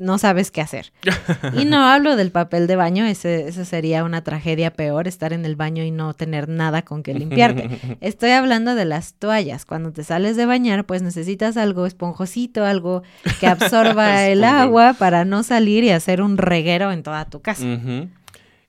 no 0.00 0.16
sabes 0.18 0.50
qué 0.50 0.60
hacer. 0.60 0.92
Y 1.56 1.64
no 1.64 1.84
hablo 1.84 2.16
del 2.16 2.30
papel 2.30 2.66
de 2.66 2.76
baño, 2.76 3.04
ese, 3.04 3.48
eso 3.48 3.64
sería 3.64 4.02
una 4.04 4.24
tragedia 4.24 4.72
peor, 4.72 5.06
estar 5.06 5.32
en 5.32 5.44
el 5.44 5.56
baño 5.56 5.84
y 5.84 5.90
no 5.90 6.14
tener 6.14 6.48
nada 6.48 6.82
con 6.82 7.02
que 7.02 7.14
limpiarte. 7.14 7.68
Estoy 8.00 8.30
hablando 8.30 8.74
de 8.74 8.84
las 8.84 9.14
toallas. 9.14 9.64
Cuando 9.66 9.92
te 9.92 10.02
sales 10.02 10.36
de 10.36 10.46
bañar, 10.46 10.86
pues 10.86 11.02
necesitas 11.02 11.56
algo 11.56 11.86
esponjosito, 11.86 12.64
algo 12.64 13.02
que 13.40 13.46
absorba 13.46 14.26
el 14.28 14.44
agua 14.44 14.94
para 14.94 15.24
no 15.24 15.42
salir 15.42 15.84
y 15.84 15.90
hacer 15.90 16.22
un 16.22 16.38
reguero 16.38 16.92
en 16.92 17.02
toda 17.02 17.26
tu 17.26 17.40
casa. 17.40 17.66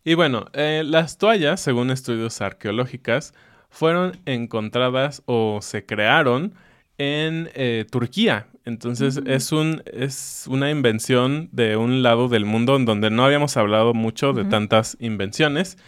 Y 0.04 0.15
bueno, 0.15 0.47
eh, 0.54 0.84
las 0.86 1.17
toallas, 1.17 1.62
según 1.62 1.91
estudios 1.91 2.41
arqueológicas, 2.41 3.34
fueron 3.72 4.20
encontradas 4.26 5.24
o 5.26 5.60
se 5.62 5.86
crearon 5.86 6.54
en 7.00 7.50
eh, 7.56 7.86
Turquía. 7.90 8.46
Entonces 8.64 9.20
es, 9.26 9.52
un, 9.52 9.82
es 9.92 10.46
una 10.48 10.70
invención 10.70 11.50
de 11.52 11.78
un 11.78 12.04
lado 12.04 12.28
del 12.28 12.46
mundo 12.46 12.76
en 12.76 12.86
donde 12.86 13.10
no 13.10 13.26
habíamos 13.26 13.58
hablado 13.58 13.96
mucho 13.96 14.34
de 14.34 14.46
tantas 14.46 14.98
invenciones. 15.00 15.80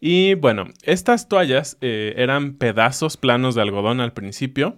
Y 0.00 0.34
bueno, 0.34 0.68
estas 0.84 1.28
toallas 1.28 1.76
eh, 1.82 2.14
eran 2.16 2.54
pedazos 2.54 3.18
planos 3.18 3.54
de 3.56 3.62
algodón 3.62 4.00
al 4.00 4.14
principio 4.14 4.76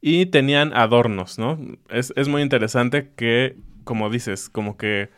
y 0.00 0.26
tenían 0.26 0.72
adornos, 0.74 1.38
¿no? 1.38 1.58
Es, 1.90 2.14
es 2.16 2.28
muy 2.28 2.40
interesante 2.40 3.10
que, 3.16 3.56
como 3.82 4.08
dices, 4.08 4.48
como 4.48 4.76
que 4.78 5.10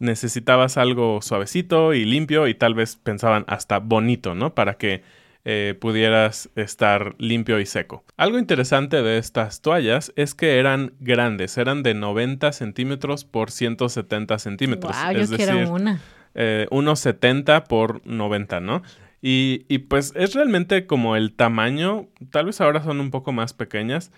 necesitabas 0.00 0.76
algo 0.76 1.22
suavecito 1.22 1.94
y 1.94 2.04
limpio 2.04 2.48
y 2.48 2.54
tal 2.54 2.74
vez 2.74 2.96
pensaban 2.96 3.44
hasta 3.46 3.78
bonito, 3.78 4.34
¿no? 4.34 4.54
Para 4.54 4.74
que 4.74 5.02
eh, 5.44 5.74
pudieras 5.80 6.50
estar 6.54 7.14
limpio 7.18 7.60
y 7.60 7.66
seco. 7.66 8.04
Algo 8.16 8.38
interesante 8.38 9.02
de 9.02 9.18
estas 9.18 9.62
toallas 9.62 10.12
es 10.16 10.34
que 10.34 10.58
eran 10.58 10.92
grandes, 11.00 11.56
eran 11.56 11.82
de 11.82 11.94
90 11.94 12.52
centímetros 12.52 13.24
por 13.24 13.50
170 13.50 14.38
centímetros. 14.38 14.94
Wow, 15.02 15.12
yo 15.12 15.20
es 15.20 15.30
quiero 15.30 15.54
decir, 15.54 15.72
una. 15.72 16.00
eh, 16.34 16.66
unos 16.70 17.00
70 17.00 17.64
por 17.64 18.06
90, 18.06 18.60
¿no? 18.60 18.82
Y, 19.22 19.64
y 19.68 19.78
pues 19.78 20.12
es 20.16 20.34
realmente 20.34 20.86
como 20.86 21.16
el 21.16 21.34
tamaño, 21.34 22.08
tal 22.30 22.46
vez 22.46 22.60
ahora 22.60 22.82
son 22.82 23.00
un 23.00 23.10
poco 23.10 23.32
más 23.32 23.52
pequeñas, 23.54 24.12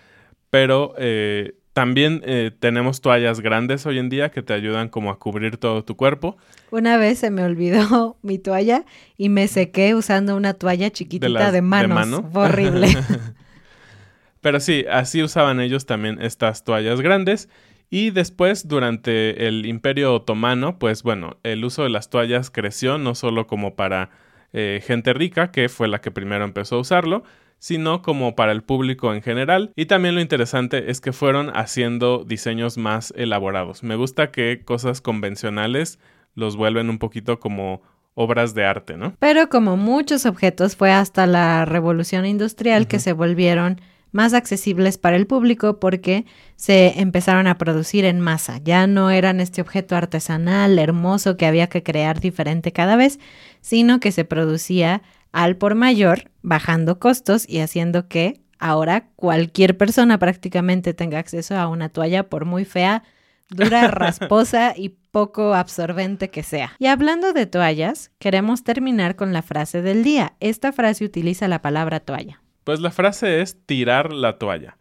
pero 0.49 0.93
eh, 0.97 1.55
también 1.73 2.21
eh, 2.25 2.51
tenemos 2.59 3.01
toallas 3.01 3.39
grandes 3.41 3.85
hoy 3.85 3.97
en 3.99 4.09
día 4.09 4.29
que 4.29 4.41
te 4.43 4.53
ayudan 4.53 4.89
como 4.89 5.09
a 5.11 5.17
cubrir 5.19 5.57
todo 5.57 5.83
tu 5.83 5.95
cuerpo. 5.95 6.37
Una 6.71 6.97
vez 6.97 7.19
se 7.19 7.31
me 7.31 7.43
olvidó 7.43 8.17
mi 8.21 8.37
toalla 8.39 8.85
y 9.17 9.29
me 9.29 9.47
sequé 9.47 9.95
usando 9.95 10.35
una 10.35 10.53
toalla 10.53 10.89
chiquitita 10.91 11.25
de, 11.27 11.31
las- 11.33 11.53
de 11.53 11.61
manos. 11.61 11.95
mano. 11.95 12.29
Fue 12.31 12.43
horrible. 12.45 12.87
Pero 14.41 14.59
sí, 14.59 14.85
así 14.91 15.23
usaban 15.23 15.59
ellos 15.61 15.85
también 15.85 16.21
estas 16.21 16.63
toallas 16.63 17.01
grandes. 17.01 17.49
Y 17.89 18.09
después, 18.09 18.67
durante 18.67 19.47
el 19.47 19.65
Imperio 19.65 20.13
Otomano, 20.15 20.79
pues 20.79 21.03
bueno, 21.03 21.37
el 21.43 21.63
uso 21.63 21.83
de 21.83 21.89
las 21.89 22.09
toallas 22.09 22.49
creció 22.49 22.97
no 22.97 23.13
solo 23.15 23.45
como 23.47 23.75
para 23.75 24.09
eh, 24.51 24.81
gente 24.85 25.13
rica, 25.13 25.51
que 25.51 25.69
fue 25.69 25.87
la 25.87 26.01
que 26.01 26.11
primero 26.11 26.43
empezó 26.43 26.77
a 26.77 26.79
usarlo, 26.79 27.23
sino 27.63 28.01
como 28.01 28.35
para 28.35 28.51
el 28.51 28.61
público 28.61 29.13
en 29.13 29.21
general. 29.21 29.71
Y 29.77 29.85
también 29.85 30.15
lo 30.15 30.21
interesante 30.21 30.91
es 30.91 30.99
que 30.99 31.13
fueron 31.13 31.49
haciendo 31.55 32.25
diseños 32.25 32.77
más 32.77 33.13
elaborados. 33.15 33.83
Me 33.83 33.95
gusta 33.95 34.31
que 34.31 34.65
cosas 34.65 34.99
convencionales 34.99 35.97
los 36.35 36.57
vuelven 36.57 36.89
un 36.89 36.99
poquito 36.99 37.39
como 37.39 37.81
obras 38.15 38.53
de 38.53 38.65
arte, 38.65 38.97
¿no? 38.97 39.15
Pero 39.17 39.47
como 39.47 39.77
muchos 39.77 40.25
objetos, 40.25 40.75
fue 40.75 40.91
hasta 40.91 41.25
la 41.25 41.63
revolución 41.63 42.25
industrial 42.25 42.85
que 42.85 42.99
se 42.99 43.13
volvieron 43.13 43.79
más 44.11 44.33
accesibles 44.33 44.97
para 44.97 45.15
el 45.15 45.25
público 45.25 45.79
porque 45.79 46.25
se 46.57 46.99
empezaron 46.99 47.47
a 47.47 47.57
producir 47.57 48.03
en 48.03 48.19
masa. 48.19 48.59
Ya 48.61 48.87
no 48.87 49.09
eran 49.09 49.39
este 49.39 49.61
objeto 49.61 49.95
artesanal, 49.95 50.77
hermoso, 50.79 51.37
que 51.37 51.45
había 51.45 51.67
que 51.67 51.81
crear 51.81 52.19
diferente 52.19 52.73
cada 52.73 52.97
vez, 52.97 53.21
sino 53.61 54.01
que 54.01 54.11
se 54.11 54.25
producía 54.25 55.01
al 55.31 55.55
por 55.55 55.75
mayor, 55.75 56.29
bajando 56.43 56.99
costos 56.99 57.49
y 57.49 57.59
haciendo 57.59 58.07
que 58.07 58.41
ahora 58.59 59.09
cualquier 59.15 59.77
persona 59.77 60.19
prácticamente 60.19 60.93
tenga 60.93 61.17
acceso 61.17 61.57
a 61.57 61.67
una 61.67 61.89
toalla, 61.89 62.29
por 62.29 62.45
muy 62.45 62.65
fea, 62.65 63.03
dura, 63.49 63.87
rasposa 63.89 64.73
y 64.75 64.89
poco 65.11 65.53
absorbente 65.53 66.29
que 66.29 66.43
sea. 66.43 66.73
Y 66.79 66.87
hablando 66.87 67.33
de 67.33 67.45
toallas, 67.45 68.11
queremos 68.19 68.63
terminar 68.63 69.15
con 69.15 69.33
la 69.33 69.41
frase 69.41 69.81
del 69.81 70.03
día. 70.03 70.33
Esta 70.39 70.71
frase 70.71 71.05
utiliza 71.05 71.47
la 71.47 71.61
palabra 71.61 71.99
toalla. 71.99 72.41
Pues 72.63 72.79
la 72.79 72.91
frase 72.91 73.41
es 73.41 73.57
tirar 73.65 74.13
la 74.13 74.37
toalla. 74.37 74.77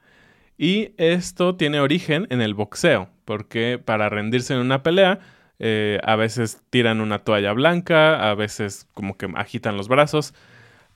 Y 0.56 0.94
esto 0.96 1.56
tiene 1.56 1.80
origen 1.80 2.26
en 2.30 2.40
el 2.40 2.54
boxeo, 2.54 3.08
porque 3.24 3.80
para 3.84 4.08
rendirse 4.08 4.54
en 4.54 4.60
una 4.60 4.82
pelea, 4.82 5.18
eh, 5.58 5.98
a 6.04 6.16
veces 6.16 6.62
tiran 6.70 7.00
una 7.00 7.18
toalla 7.20 7.52
blanca, 7.52 8.30
a 8.30 8.34
veces 8.34 8.86
como 8.94 9.16
que 9.16 9.28
agitan 9.34 9.76
los 9.76 9.88
brazos, 9.88 10.34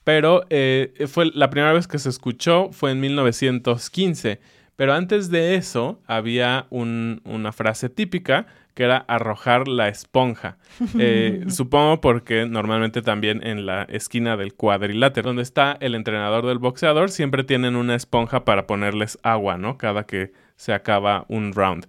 pero 0.07 0.45
eh, 0.49 0.93
fue 1.09 1.29
la 1.33 1.49
primera 1.49 1.73
vez 1.73 1.85
que 1.85 1.99
se 1.99 2.07
escuchó 2.07 2.69
fue 2.71 2.91
en 2.91 3.01
1915. 3.01 4.39
Pero 4.77 4.93
antes 4.93 5.29
de 5.31 5.55
eso 5.55 5.99
había 6.07 6.65
un- 6.69 7.19
una 7.25 7.51
frase 7.51 7.89
típica 7.89 8.45
que 8.73 8.83
era 8.83 8.97
arrojar 9.09 9.67
la 9.67 9.89
esponja. 9.89 10.55
Eh, 10.97 11.43
supongo 11.49 11.99
porque 11.99 12.45
normalmente 12.45 13.01
también 13.01 13.45
en 13.45 13.65
la 13.65 13.83
esquina 13.83 14.37
del 14.37 14.53
cuadrilátero, 14.53 15.27
donde 15.27 15.43
está 15.43 15.75
el 15.81 15.93
entrenador 15.93 16.45
del 16.45 16.59
boxeador, 16.59 17.09
siempre 17.11 17.43
tienen 17.43 17.75
una 17.75 17.95
esponja 17.95 18.45
para 18.45 18.65
ponerles 18.65 19.19
agua, 19.23 19.57
¿no? 19.57 19.77
Cada 19.77 20.05
que 20.05 20.31
se 20.55 20.71
acaba 20.71 21.25
un 21.27 21.51
round. 21.53 21.85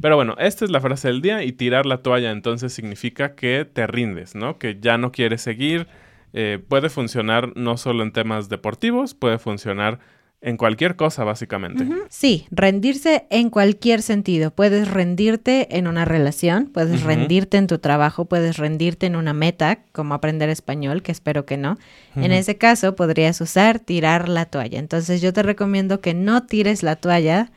Pero 0.00 0.16
bueno, 0.16 0.36
esta 0.38 0.64
es 0.64 0.70
la 0.70 0.80
frase 0.80 1.08
del 1.08 1.20
día 1.20 1.42
y 1.42 1.52
tirar 1.52 1.84
la 1.84 1.98
toalla 1.98 2.30
entonces 2.30 2.72
significa 2.72 3.34
que 3.34 3.66
te 3.70 3.86
rindes, 3.86 4.34
¿no? 4.34 4.58
Que 4.58 4.78
ya 4.80 4.96
no 4.96 5.12
quieres 5.12 5.42
seguir. 5.42 5.86
Eh, 6.32 6.62
puede 6.68 6.88
funcionar 6.88 7.52
no 7.56 7.76
solo 7.76 8.02
en 8.02 8.12
temas 8.12 8.48
deportivos, 8.48 9.14
puede 9.14 9.38
funcionar 9.38 9.98
en 10.40 10.56
cualquier 10.56 10.94
cosa 10.94 11.24
básicamente. 11.24 11.86
Sí, 12.10 12.46
rendirse 12.50 13.26
en 13.30 13.50
cualquier 13.50 14.02
sentido. 14.02 14.52
Puedes 14.52 14.88
rendirte 14.88 15.76
en 15.76 15.88
una 15.88 16.04
relación, 16.04 16.66
puedes 16.66 17.02
rendirte 17.02 17.56
en 17.56 17.66
tu 17.66 17.78
trabajo, 17.78 18.26
puedes 18.26 18.56
rendirte 18.56 19.06
en 19.06 19.16
una 19.16 19.32
meta, 19.32 19.80
como 19.90 20.14
aprender 20.14 20.48
español, 20.48 21.02
que 21.02 21.10
espero 21.10 21.44
que 21.44 21.56
no. 21.56 21.76
En 22.14 22.30
ese 22.30 22.56
caso, 22.56 22.94
podrías 22.94 23.40
usar 23.40 23.80
tirar 23.80 24.28
la 24.28 24.46
toalla. 24.46 24.78
Entonces, 24.78 25.20
yo 25.20 25.32
te 25.32 25.42
recomiendo 25.42 26.00
que 26.00 26.14
no 26.14 26.44
tires 26.46 26.82
la 26.84 26.96
toalla 26.96 27.50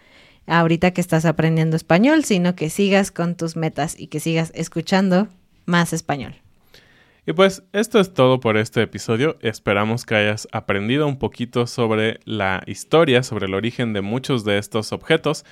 ahorita 0.47 0.91
que 0.91 1.01
estás 1.01 1.25
aprendiendo 1.25 1.75
español, 1.75 2.25
sino 2.25 2.55
que 2.55 2.71
sigas 2.71 3.11
con 3.11 3.35
tus 3.35 3.55
metas 3.55 3.99
y 3.99 4.07
que 4.07 4.19
sigas 4.19 4.51
escuchando 4.55 5.27
más 5.65 5.93
español. 5.93 6.35
Y 7.25 7.33
pues 7.33 7.63
esto 7.71 7.99
es 7.99 8.13
todo 8.13 8.39
por 8.39 8.57
este 8.57 8.81
episodio. 8.81 9.37
Esperamos 9.41 10.05
que 10.05 10.15
hayas 10.15 10.47
aprendido 10.51 11.07
un 11.07 11.19
poquito 11.19 11.67
sobre 11.67 12.19
la 12.25 12.63
historia, 12.65 13.21
sobre 13.21 13.45
el 13.45 13.53
origen 13.53 13.93
de 13.93 14.01
muchos 14.01 14.43
de 14.43 14.57
estos 14.57 14.91
objetos 14.91 15.45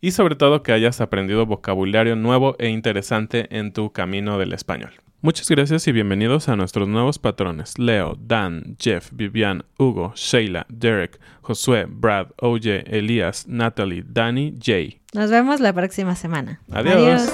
y 0.00 0.12
sobre 0.12 0.36
todo 0.36 0.62
que 0.62 0.72
hayas 0.72 1.00
aprendido 1.00 1.44
vocabulario 1.44 2.14
nuevo 2.14 2.54
e 2.58 2.68
interesante 2.68 3.48
en 3.56 3.72
tu 3.72 3.92
camino 3.92 4.38
del 4.38 4.52
español. 4.52 4.92
Muchas 5.22 5.48
gracias 5.48 5.88
y 5.88 5.92
bienvenidos 5.92 6.48
a 6.48 6.54
nuestros 6.54 6.86
nuevos 6.86 7.18
patrones 7.18 7.78
Leo, 7.78 8.16
Dan, 8.20 8.76
Jeff, 8.78 9.08
Vivian, 9.12 9.64
Hugo, 9.78 10.12
Sheila, 10.14 10.66
Derek, 10.68 11.18
Josué, 11.40 11.86
Brad, 11.88 12.28
OJ, 12.36 12.84
Elías, 12.86 13.48
Natalie, 13.48 14.04
Danny, 14.06 14.54
Jay. 14.62 15.00
Nos 15.12 15.30
vemos 15.30 15.58
la 15.58 15.72
próxima 15.72 16.14
semana. 16.14 16.60
Adiós. 16.70 17.32